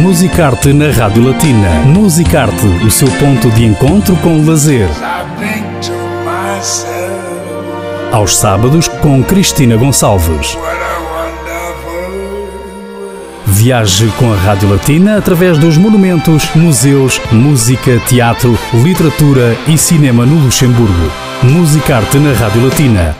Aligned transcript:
Musicarte 0.00 0.72
na 0.72 0.90
Rádio 0.90 1.22
Latina. 1.22 1.68
Musicarte, 1.84 2.66
o 2.86 2.90
seu 2.90 3.06
ponto 3.18 3.50
de 3.50 3.66
encontro 3.66 4.16
com 4.16 4.40
o 4.40 4.46
lazer. 4.46 4.88
Aos 8.10 8.34
sábados 8.34 8.88
com 8.88 9.22
Cristina 9.22 9.76
Gonçalves. 9.76 10.56
Viaje 13.44 14.10
com 14.18 14.32
a 14.32 14.36
Rádio 14.36 14.70
Latina 14.70 15.18
através 15.18 15.58
dos 15.58 15.76
monumentos, 15.76 16.48
museus, 16.54 17.20
música, 17.30 18.00
teatro, 18.08 18.58
literatura 18.82 19.54
e 19.68 19.76
cinema 19.76 20.24
no 20.24 20.42
Luxemburgo. 20.46 21.12
Musicarte 21.42 22.16
na 22.16 22.32
Rádio 22.32 22.64
Latina. 22.64 23.14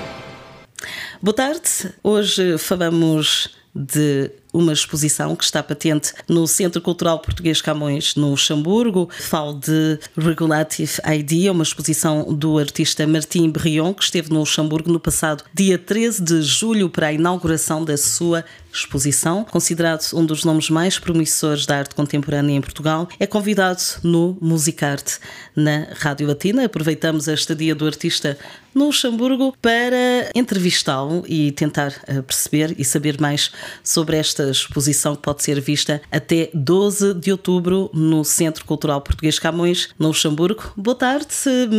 Boa 1.20 1.34
tarde. 1.34 1.92
Hoje 2.02 2.56
falamos 2.56 3.50
de 3.74 4.30
uma 4.52 4.72
exposição 4.72 5.36
que 5.36 5.44
está 5.44 5.62
patente 5.62 6.12
no 6.28 6.46
Centro 6.46 6.80
Cultural 6.80 7.18
Português 7.18 7.60
Camões, 7.60 8.14
no 8.14 8.30
Luxemburgo. 8.30 9.08
Falo 9.20 9.54
de 9.54 9.98
Regulative 10.16 10.92
Idea, 11.06 11.52
uma 11.52 11.62
exposição 11.62 12.32
do 12.32 12.58
artista 12.58 13.06
Martim 13.06 13.50
Brion, 13.50 13.94
que 13.94 14.04
esteve 14.04 14.30
no 14.30 14.40
Luxemburgo 14.40 14.90
no 14.90 15.00
passado 15.00 15.44
dia 15.54 15.78
13 15.78 16.22
de 16.22 16.42
julho 16.42 16.88
para 16.88 17.08
a 17.08 17.12
inauguração 17.12 17.84
da 17.84 17.96
sua 17.96 18.44
exposição. 18.72 19.44
Considerado 19.44 20.04
um 20.14 20.24
dos 20.24 20.44
nomes 20.44 20.70
mais 20.70 20.98
promissores 20.98 21.66
da 21.66 21.78
arte 21.78 21.94
contemporânea 21.94 22.54
em 22.54 22.60
Portugal, 22.60 23.08
é 23.18 23.26
convidado 23.26 23.80
no 24.02 24.36
Musicarte 24.40 25.18
na 25.54 25.88
Rádio 25.94 26.26
Latina. 26.26 26.64
Aproveitamos 26.64 27.28
a 27.28 27.34
estadia 27.34 27.74
do 27.74 27.86
artista 27.86 28.38
no 28.74 28.86
Luxemburgo 28.86 29.54
para 29.60 30.30
entrevistá-lo 30.34 31.24
e 31.26 31.52
tentar 31.52 31.92
eh, 32.06 32.22
perceber 32.22 32.74
e 32.78 32.84
saber 32.84 33.20
mais 33.20 33.50
sobre 33.82 34.16
esta 34.16 34.50
exposição 34.50 35.16
que 35.16 35.22
pode 35.22 35.42
ser 35.42 35.60
vista 35.60 36.00
até 36.10 36.50
12 36.54 37.14
de 37.14 37.32
outubro 37.32 37.90
no 37.92 38.24
Centro 38.24 38.64
Cultural 38.64 39.00
Português 39.00 39.38
Camões, 39.38 39.88
no 39.98 40.08
Luxemburgo. 40.08 40.72
Boa 40.76 40.94
tarde, 40.94 41.26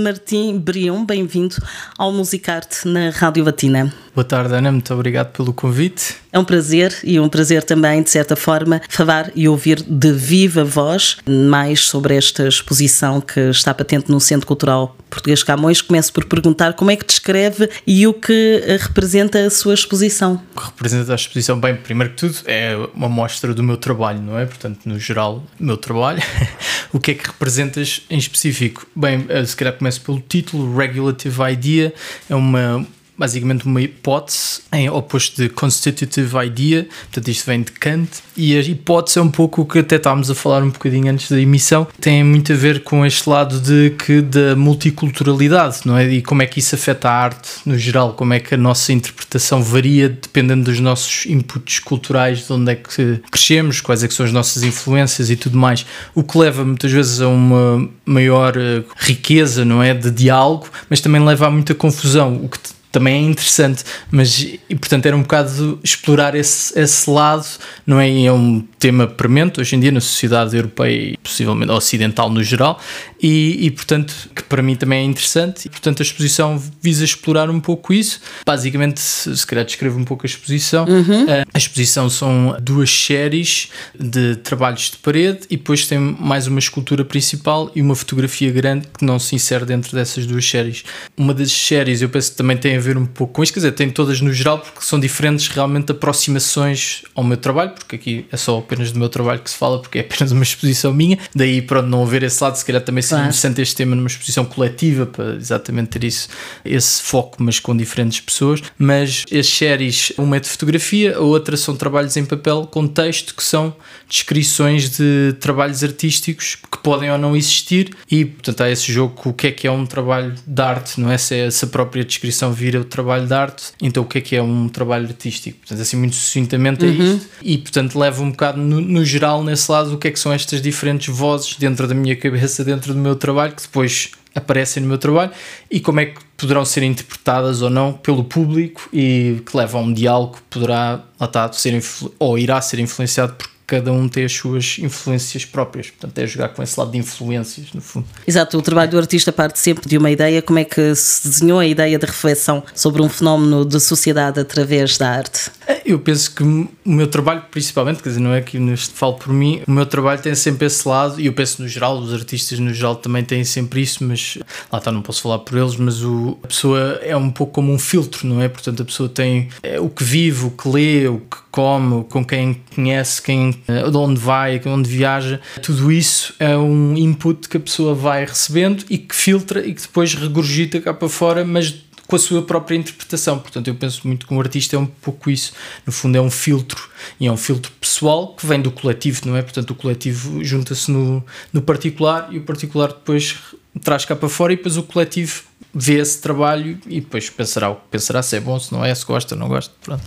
Martim 0.04 0.58
Brion, 0.58 1.06
bem-vindo 1.06 1.56
ao 1.98 2.12
Musicarte 2.12 2.88
na 2.88 3.10
Rádio 3.10 3.44
Latina. 3.44 3.94
Boa 4.14 4.26
tarde, 4.26 4.54
Ana, 4.54 4.72
muito 4.72 4.94
obrigado 4.94 5.32
pelo 5.32 5.54
convite. 5.54 6.16
É 6.34 6.40
um 6.40 6.44
prazer 6.44 6.94
e 7.04 7.20
um 7.20 7.30
prazer 7.30 7.64
também, 7.64 8.04
de 8.04 8.10
certa 8.10 8.36
forma, 8.36 8.82
falar 8.90 9.32
e 9.36 9.48
ouvir 9.48 9.82
de 9.82 10.12
viva 10.12 10.64
voz 10.64 11.18
mais 11.28 11.86
sobre 11.86 12.16
esta 12.16 12.48
exposição 12.48 13.22
que 13.22 13.40
está 13.50 13.74
patente 13.74 14.12
no 14.12 14.20
Centro 14.20 14.48
Cultural 14.48 14.96
Português 15.12 15.44
Camões. 15.44 15.82
Começo 15.82 16.12
por 16.12 16.26
perguntar 16.26 16.74
como 16.74 16.90
é 16.90 16.96
que 16.96 17.06
descreve 17.06 17.70
e 17.86 18.08
o 18.08 18.14
que 18.14 18.64
representa 18.80 19.46
a 19.46 19.50
sua 19.50 19.74
exposição. 19.76 20.42
O 20.56 20.60
que 20.60 20.66
representa 20.66 21.12
a 21.12 21.16
exposição? 21.16 21.60
Bem, 21.60 21.76
primeiro 21.76 22.14
que 22.14 22.18
tudo, 22.18 22.38
é 22.46 22.76
uma 22.96 23.10
mostra 23.10 23.54
do 23.54 23.62
meu 23.62 23.78
trabalho, 23.78 24.22
não 24.22 24.40
é? 24.40 24.46
Portanto, 24.46 24.80
no 24.86 24.98
geral, 24.98 25.44
meu 25.60 25.78
trabalho. 25.78 26.24
o 26.92 27.00
que 27.00 27.12
é 27.12 27.14
que 27.14 27.28
representas 27.28 28.02
em 28.10 28.18
específico? 28.18 28.88
Bem, 28.96 29.26
eh, 29.30 29.46
se 29.46 29.56
calhar 29.56 29.74
começo 29.78 30.02
pelo 30.02 30.20
título, 30.20 30.76
Regulative 30.76 31.42
Idea, 31.52 31.94
é 32.30 32.36
uma 32.36 32.88
basicamente 33.22 33.68
uma 33.68 33.80
hipótese 33.80 34.62
em 34.74 34.90
oposto 34.90 35.44
de 35.44 35.48
constitutive 35.48 36.36
idea, 36.44 36.88
portanto 37.04 37.28
isto 37.28 37.46
vem 37.46 37.62
de 37.62 37.72
Kant, 37.72 38.10
e 38.36 38.58
a 38.58 38.62
hipótese 38.62 39.20
é 39.20 39.22
um 39.22 39.30
pouco 39.30 39.62
o 39.62 39.66
que 39.66 39.78
até 39.78 39.98
estávamos 39.98 40.32
a 40.32 40.34
falar 40.34 40.64
um 40.64 40.72
bocadinho 40.72 41.12
antes 41.12 41.30
da 41.30 41.40
emissão, 41.40 41.88
tem 42.00 42.24
muito 42.24 42.52
a 42.52 42.56
ver 42.56 42.82
com 42.84 43.06
este 43.06 43.30
lado 43.30 43.60
de 43.60 43.92
que 43.92 44.22
da 44.22 44.56
multiculturalidade, 44.56 45.82
não 45.86 45.96
é? 45.96 46.12
E 46.12 46.24
como 46.24 46.42
é 46.42 46.48
que 46.48 46.58
isso 46.58 46.74
afeta 46.74 47.10
a 47.10 47.14
arte 47.14 47.50
no 47.64 47.78
geral, 47.78 48.14
como 48.14 48.34
é 48.34 48.40
que 48.40 48.56
a 48.56 48.58
nossa 48.58 48.92
interpretação 48.92 49.62
varia 49.62 50.10
dependendo 50.10 50.64
dos 50.64 50.80
nossos 50.80 51.28
inputs 51.28 51.78
culturais, 51.78 52.48
de 52.48 52.54
onde 52.54 52.72
é 52.72 52.76
que 52.76 53.22
crescemos, 53.30 53.82
quais 53.82 54.04
é 54.04 54.08
que 54.08 54.16
são 54.16 54.26
as 54.26 54.32
nossas 54.32 54.64
influências 54.64 55.30
e 55.30 55.36
tudo 55.36 55.60
mais, 55.60 55.86
o 56.16 56.24
que 56.24 56.40
leva 56.40 56.66
muitas 56.66 56.92
vezes 56.92 57.22
a 57.22 57.28
uma 57.28 57.88
maior 58.04 58.58
eh, 58.58 58.84
riqueza, 58.98 59.64
não 59.64 59.84
é, 59.84 59.94
de 59.94 60.10
diálogo, 60.10 60.68
mas 60.90 61.00
também 61.02 61.24
leva 61.24 61.46
a 61.46 61.52
muita 61.52 61.76
confusão, 61.76 62.42
o 62.44 62.50
que 62.50 62.58
também 62.92 63.26
é 63.26 63.30
interessante, 63.30 63.84
mas 64.12 64.40
e 64.40 64.76
portanto 64.76 65.06
era 65.06 65.16
um 65.16 65.22
bocado 65.22 65.80
explorar 65.84 66.36
esse, 66.36 66.78
esse 66.78 67.10
lado, 67.10 67.46
não 67.86 68.00
é? 68.00 68.26
É 68.26 68.32
um 68.32 68.62
tema 68.78 69.08
premente 69.08 69.62
hoje 69.62 69.76
em 69.76 69.80
dia 69.80 69.92
na 69.92 70.02
sociedade 70.02 70.56
europeia 70.56 71.14
e 71.14 71.18
possivelmente 71.18 71.72
ocidental 71.72 72.30
no 72.30 72.44
geral, 72.44 72.80
e, 73.22 73.66
e 73.66 73.72
portanto 73.72 74.14
que 74.36 74.44
para 74.44 74.62
mim 74.62 74.76
também 74.76 75.00
é 75.00 75.04
interessante, 75.04 75.66
e 75.66 75.70
portanto 75.70 76.02
a 76.02 76.04
exposição 76.04 76.62
visa 76.82 77.06
explorar 77.06 77.50
um 77.50 77.60
pouco 77.60 77.94
isso. 77.94 78.20
Basicamente, 78.46 79.00
se 79.00 79.48
calhar 79.48 79.64
descrevo 79.64 79.98
um 80.00 80.04
pouco 80.04 80.26
a 80.26 80.28
exposição. 80.28 80.86
Uhum. 80.86 81.26
A 81.54 81.58
exposição 81.58 82.10
são 82.10 82.58
duas 82.62 82.90
séries 82.92 83.70
de 83.98 84.36
trabalhos 84.38 84.92
de 84.92 84.98
parede 84.98 85.42
e 85.50 85.56
depois 85.56 85.88
tem 85.88 85.98
mais 85.98 86.48
uma 86.48 86.60
escultura 86.60 87.06
principal 87.06 87.72
e 87.76 87.82
uma 87.82 87.96
fotografia 87.96 88.52
grande 88.52 88.88
que 88.98 89.06
não 89.06 89.18
se 89.18 89.36
insere 89.36 89.66
dentro 89.66 89.96
dessas 89.96 90.26
duas 90.26 90.46
séries. 90.46 90.84
Uma 91.16 91.34
das 91.34 91.52
séries 91.52 92.02
eu 92.02 92.10
penso 92.10 92.32
que 92.32 92.38
também 92.38 92.58
tem 92.58 92.82
ver 92.82 92.98
um 92.98 93.06
pouco 93.06 93.34
com 93.34 93.44
isto, 93.44 93.54
quer 93.54 93.60
dizer, 93.60 93.72
tem 93.74 93.90
todas 93.90 94.20
no 94.20 94.34
geral, 94.34 94.60
porque 94.60 94.82
são 94.82 95.00
diferentes 95.00 95.48
realmente 95.48 95.92
aproximações 95.92 97.04
ao 97.16 97.24
meu 97.24 97.38
trabalho, 97.38 97.72
porque 97.72 97.96
aqui 97.96 98.26
é 98.32 98.38
só 98.38 98.58
apenas 98.58 98.92
do 98.92 99.00
meu 99.00 99.08
trabalho 99.08 99.40
que 99.40 99.50
se 99.50 99.56
fala, 99.56 99.80
porque 99.80 100.00
é 100.00 100.02
apenas 100.02 100.32
uma 100.32 100.44
exposição 100.44 100.94
minha, 100.94 101.18
daí 101.34 101.62
pronto, 101.62 101.88
não 101.88 102.04
haver 102.04 102.24
esse 102.24 102.44
lado, 102.44 102.56
se 102.56 102.66
calhar 102.66 102.82
também 102.82 103.02
claro. 103.12 103.26
interessante 103.26 103.62
este 103.62 103.76
tema 103.76 103.96
numa 103.96 104.08
exposição 104.08 104.46
coletiva, 104.46 105.06
para 105.06 105.36
exatamente 105.36 105.90
ter 105.90 106.04
isso, 106.04 106.28
esse 106.64 107.02
foco, 107.02 107.42
mas 107.44 107.60
com 107.60 107.76
diferentes 107.76 108.20
pessoas, 108.20 108.62
mas 108.78 109.26
as 109.32 109.48
séries, 109.48 110.14
uma 110.18 110.38
é 110.38 110.40
de 110.40 110.50
fotografia, 110.50 111.18
a 111.18 111.22
outra 111.22 111.56
são 111.58 111.76
trabalhos 111.76 112.16
em 112.18 112.26
papel 112.26 112.68
com 112.68 112.88
texto, 112.88 113.36
que 113.36 113.44
são 113.44 113.76
descrições 114.10 114.90
de 114.90 115.36
trabalhos 115.40 115.84
artísticos 115.84 116.56
que 116.56 116.78
podem 116.80 117.12
ou 117.12 117.18
não 117.18 117.36
existir, 117.36 117.96
e 118.10 118.26
portanto 118.26 118.62
há 118.62 118.70
esse 118.70 118.92
jogo, 118.92 119.22
o 119.26 119.34
que 119.34 119.48
é 119.48 119.52
que 119.52 119.68
é 119.68 119.72
um 119.72 119.86
trabalho 119.86 120.34
de 120.46 120.62
arte, 120.62 121.00
não 121.00 121.12
é? 121.12 121.18
Se 121.18 121.36
é 121.36 121.48
essa 121.48 121.68
própria 121.68 122.04
descrição 122.04 122.52
vir 122.52 122.76
o 122.76 122.84
trabalho 122.84 123.28
de 123.28 123.34
arte, 123.34 123.64
então 123.82 124.04
o 124.04 124.06
que 124.06 124.18
é 124.18 124.22
que 124.22 124.36
é 124.36 124.42
um 124.42 124.68
trabalho 124.68 125.08
artístico? 125.08 125.60
Portanto, 125.60 125.82
assim, 125.82 125.98
muito 125.98 126.16
sucintamente 126.16 126.86
é 126.86 126.88
uhum. 126.88 127.16
isto. 127.16 127.30
E, 127.42 127.58
portanto, 127.58 127.98
leva 127.98 128.22
um 128.22 128.32
bocado 128.32 128.60
no, 128.60 128.82
no, 128.82 129.06
geral 129.06 129.44
nesse 129.44 129.72
lado 129.72 129.94
o 129.94 129.98
que 129.98 130.08
é 130.08 130.12
que 130.12 130.20
são 130.20 130.32
estas 130.32 130.62
diferentes 130.62 131.14
vozes 131.14 131.56
dentro 131.56 131.88
da 131.88 131.94
minha 131.94 132.16
cabeça, 132.16 132.64
dentro 132.64 132.94
do 132.94 133.00
meu 133.02 133.16
trabalho, 133.16 133.54
que 133.54 133.62
depois 133.62 134.12
aparecem 134.34 134.82
no 134.82 134.88
meu 134.88 134.98
trabalho 134.98 135.32
e 135.70 135.80
como 135.80 136.00
é 136.00 136.06
que 136.06 136.22
poderão 136.38 136.64
ser 136.64 136.84
interpretadas 136.84 137.62
ou 137.62 137.70
não 137.70 137.94
pelo 137.94 138.24
público 138.24 138.88
e 138.94 139.42
que 139.46 139.56
leva 139.56 139.78
a 139.78 139.82
um 139.82 139.92
diálogo 139.92 140.38
que 140.38 140.42
poderá 140.44 141.04
lá 141.20 141.26
está, 141.26 141.52
ser 141.52 141.82
ou 142.18 142.40
irá 142.40 142.62
ser 142.62 142.80
influenciado 142.80 143.34
por 143.34 143.51
cada 143.72 143.94
um 143.94 144.10
tem 144.10 144.26
as 144.26 144.34
suas 144.34 144.80
influências 144.80 145.46
próprias. 145.46 145.90
Portanto, 145.90 146.18
é 146.18 146.28
jogar 146.28 146.50
com 146.50 146.62
esse 146.62 146.78
lado 146.78 146.92
de 146.92 146.98
influências, 146.98 147.72
no 147.74 147.80
fundo. 147.80 148.06
Exato, 148.28 148.58
o 148.58 148.62
trabalho 148.62 148.92
do 148.92 148.98
artista 148.98 149.32
parte 149.32 149.60
sempre 149.60 149.88
de 149.88 149.98
uma 149.98 150.12
ideia. 150.12 150.42
Como 150.42 150.60
é 150.60 150.66
que 150.66 150.94
se 150.94 151.30
desenhou 151.30 151.58
a 151.58 151.66
ideia 151.66 151.98
de 151.98 152.06
reflexão 152.06 152.62
sobre 152.76 153.02
um 153.02 153.08
fenómeno 153.08 153.64
de 153.64 153.80
sociedade 153.80 154.42
através 154.42 154.98
da 154.98 155.10
arte? 155.10 155.50
É, 155.66 155.82
eu 155.86 156.00
penso 156.00 156.36
que 156.36 156.44
o 156.44 156.70
meu 156.84 157.08
trabalho, 157.08 157.44
principalmente, 157.50 158.04
quer 158.04 158.10
dizer, 158.10 158.20
não 158.20 158.34
é 158.34 158.42
que 158.42 158.60
neste 158.60 158.94
falo 158.94 159.14
por 159.14 159.32
mim, 159.32 159.62
o 159.66 159.72
meu 159.72 159.86
trabalho 159.86 160.22
tem 160.22 160.36
sempre 160.36 160.68
esse 160.68 160.86
lado, 160.86 161.22
e 161.22 161.28
eu 161.28 161.34
penso 161.34 161.62
no 161.62 161.68
geral, 161.70 161.98
os 161.98 162.14
artistas 162.14 162.60
no 162.60 162.74
geral 162.74 162.98
também 162.98 163.24
têm 163.24 163.46
sempre 163.46 163.82
isso, 163.82 164.04
mas 164.04 164.38
lá 164.70 164.80
está, 164.80 164.92
não 164.92 165.02
posso 165.02 165.22
falar 165.22 165.40
por 165.40 165.58
eles, 165.58 165.78
mas 165.78 166.04
o, 166.04 166.38
a 166.44 166.48
pessoa 166.48 167.00
é 167.02 167.16
um 167.16 167.32
pouco 167.32 167.54
como 167.54 167.72
um 167.72 167.80
filtro, 167.80 168.28
não 168.28 168.42
é? 168.42 168.50
Portanto, 168.50 168.82
a 168.82 168.86
pessoa 168.86 169.08
tem 169.08 169.48
é, 169.64 169.80
o 169.80 169.88
que 169.88 170.04
vive, 170.04 170.48
o 170.48 170.52
que 170.52 170.68
lê, 170.68 171.08
o 171.08 171.20
que 171.20 171.38
come, 171.52 172.06
com 172.06 172.24
quem 172.24 172.62
conhece, 172.74 173.22
quem 173.22 173.62
eh, 173.68 173.90
de 173.90 173.98
onde 173.98 174.20
vai, 174.20 174.62
onde 174.66 174.90
viaja, 174.90 175.40
tudo 175.62 175.92
isso 175.92 176.34
é 176.40 176.58
um 176.58 176.98
input 176.98 177.50
que 177.50 177.58
a 177.58 177.60
pessoa 177.60 177.94
vai 177.94 178.26
recebendo 178.26 178.86
e 178.90 178.98
que 178.98 179.14
filtra 179.14 179.66
e 179.66 179.74
que 179.74 179.82
depois 179.82 180.14
regurgita 180.16 180.80
cá 180.80 180.94
para 180.94 181.10
fora, 181.10 181.44
mas 181.44 181.84
com 182.12 182.16
a 182.18 182.20
sua 182.20 182.42
própria 182.42 182.76
interpretação. 182.76 183.40
Portanto, 183.40 183.70
eu 183.70 183.76
penso 183.76 184.06
muito 184.06 184.28
que 184.28 184.34
um 184.34 184.40
artista 184.40 184.76
é 184.76 184.80
um 184.80 184.86
pouco 184.86 185.30
isso. 185.30 185.54
No 185.86 185.94
fundo, 185.94 186.18
é 186.18 186.22
um 186.22 186.30
filtro 186.30 186.90
e 187.18 187.26
é 187.26 187.32
um 187.32 187.38
filtro 187.38 187.72
pessoal 187.80 188.36
que 188.36 188.46
vem 188.46 188.62
do 188.62 188.70
coletivo, 188.70 189.22
não 189.28 189.38
é? 189.38 189.42
Portanto, 189.42 189.72
o 189.72 189.76
coletivo 189.76 190.44
junta-se 190.44 190.92
no, 190.92 191.24
no 191.54 191.62
particular 191.62 192.28
e 192.30 192.38
o 192.38 192.42
particular 192.42 192.90
depois 192.90 193.38
traz 193.82 194.04
cá 194.04 194.14
para 194.14 194.28
fora 194.28 194.52
e 194.52 194.58
depois 194.58 194.76
o 194.76 194.84
coletivo 194.84 195.44
vê 195.74 196.00
esse 196.00 196.20
trabalho 196.22 196.78
e 196.86 197.00
depois 197.00 197.30
pensará, 197.30 197.74
pensará 197.74 198.22
se 198.22 198.36
é 198.36 198.42
bom, 198.42 198.60
se 198.60 198.74
não 198.74 198.84
é, 198.84 198.94
se 198.94 199.06
gosta, 199.06 199.34
não 199.34 199.48
gosta. 199.48 199.74
Pronto. 199.82 200.04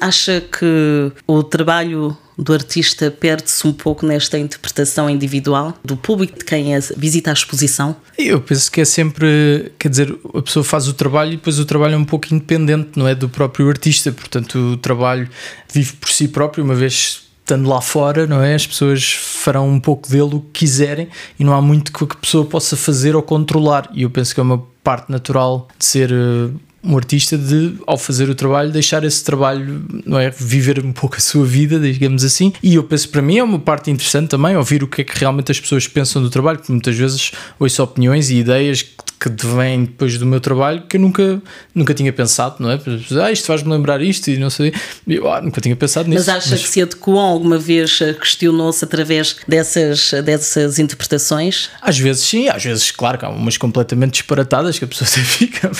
Acha 0.00 0.40
que 0.40 1.12
o 1.26 1.42
trabalho 1.42 2.16
do 2.38 2.52
artista 2.52 3.10
perde-se 3.10 3.66
um 3.66 3.72
pouco 3.72 4.06
nesta 4.06 4.38
interpretação 4.38 5.10
individual 5.10 5.74
do 5.84 5.96
público 5.96 6.38
de 6.38 6.44
quem 6.44 6.74
é, 6.74 6.80
visita 6.96 7.30
a 7.30 7.32
exposição? 7.32 7.96
Eu 8.16 8.40
penso 8.40 8.70
que 8.70 8.80
é 8.80 8.84
sempre, 8.84 9.72
quer 9.76 9.88
dizer, 9.88 10.16
a 10.34 10.40
pessoa 10.40 10.62
faz 10.64 10.86
o 10.86 10.94
trabalho 10.94 11.32
e 11.32 11.36
depois 11.36 11.58
o 11.58 11.64
trabalho 11.64 11.94
é 11.94 11.98
um 11.98 12.04
pouco 12.04 12.32
independente, 12.32 12.90
não 12.96 13.08
é 13.08 13.14
do 13.14 13.28
próprio 13.28 13.68
artista, 13.68 14.12
portanto 14.12 14.56
o 14.56 14.76
trabalho 14.76 15.28
vive 15.72 15.94
por 15.94 16.08
si 16.10 16.28
próprio, 16.28 16.64
uma 16.64 16.76
vez 16.76 17.28
estando 17.48 17.68
lá 17.68 17.80
fora, 17.80 18.26
não 18.26 18.42
é? 18.42 18.54
As 18.54 18.66
pessoas 18.66 19.12
farão 19.12 19.68
um 19.68 19.80
pouco 19.80 20.08
dele 20.08 20.34
o 20.34 20.40
que 20.40 20.60
quiserem 20.60 21.08
e 21.38 21.44
não 21.44 21.54
há 21.54 21.62
muito 21.62 21.92
que 21.92 22.04
a 22.04 22.16
pessoa 22.16 22.44
possa 22.44 22.76
fazer 22.76 23.16
ou 23.16 23.22
controlar. 23.22 23.88
E 23.94 24.02
eu 24.02 24.10
penso 24.10 24.34
que 24.34 24.40
é 24.40 24.42
uma 24.42 24.62
parte 24.84 25.10
natural 25.10 25.66
de 25.78 25.84
ser 25.84 26.12
eh, 26.12 26.50
um 26.82 26.96
artista 26.96 27.36
de, 27.36 27.74
ao 27.86 27.98
fazer 27.98 28.30
o 28.30 28.34
trabalho, 28.34 28.70
deixar 28.70 29.04
esse 29.04 29.22
trabalho, 29.24 29.84
não 30.06 30.18
é? 30.18 30.30
Viver 30.30 30.84
um 30.84 30.92
pouco 30.92 31.16
a 31.16 31.20
sua 31.20 31.44
vida, 31.44 31.78
digamos 31.78 32.24
assim. 32.24 32.52
E 32.62 32.76
eu 32.76 32.84
penso, 32.84 33.08
para 33.08 33.20
mim, 33.20 33.38
é 33.38 33.42
uma 33.42 33.58
parte 33.58 33.90
interessante 33.90 34.28
também 34.28 34.56
ouvir 34.56 34.82
o 34.82 34.88
que 34.88 35.02
é 35.02 35.04
que 35.04 35.18
realmente 35.18 35.50
as 35.50 35.58
pessoas 35.58 35.88
pensam 35.88 36.22
do 36.22 36.30
trabalho, 36.30 36.58
porque 36.58 36.72
muitas 36.72 36.96
vezes 36.96 37.32
ouço 37.58 37.82
opiniões 37.82 38.30
e 38.30 38.36
ideias 38.36 38.82
que 38.82 39.07
vêm 39.56 39.84
depois 39.84 40.16
do 40.18 40.26
meu 40.26 40.40
trabalho 40.40 40.82
que 40.88 40.96
eu 40.96 41.00
nunca, 41.00 41.42
nunca 41.74 41.92
tinha 41.94 42.12
pensado, 42.12 42.56
não 42.60 42.70
é? 42.70 42.78
Ah, 43.22 43.32
isto 43.32 43.46
faz-me 43.46 43.70
lembrar 43.70 44.00
isto 44.00 44.30
e 44.30 44.38
não 44.38 44.50
sei. 44.50 44.72
Eu 45.06 45.30
ah, 45.32 45.40
nunca 45.40 45.60
tinha 45.60 45.74
pensado 45.74 46.08
nisso. 46.08 46.26
Mas 46.26 46.28
acha 46.28 46.50
mas... 46.50 46.62
que 46.62 46.68
se 46.68 46.82
adequou 46.82 47.18
alguma 47.18 47.58
vez, 47.58 47.98
questionou-se 48.20 48.84
através 48.84 49.36
dessas, 49.46 50.12
dessas 50.24 50.78
interpretações? 50.78 51.70
Às 51.82 51.98
vezes 51.98 52.22
sim, 52.22 52.48
às 52.48 52.62
vezes, 52.62 52.90
claro, 52.90 53.18
que 53.18 53.24
há 53.24 53.28
umas 53.28 53.56
completamente 53.56 54.12
disparatadas 54.12 54.78
que 54.78 54.84
a 54.84 54.88
pessoa 54.88 55.06
se 55.08 55.20
fica, 55.20 55.70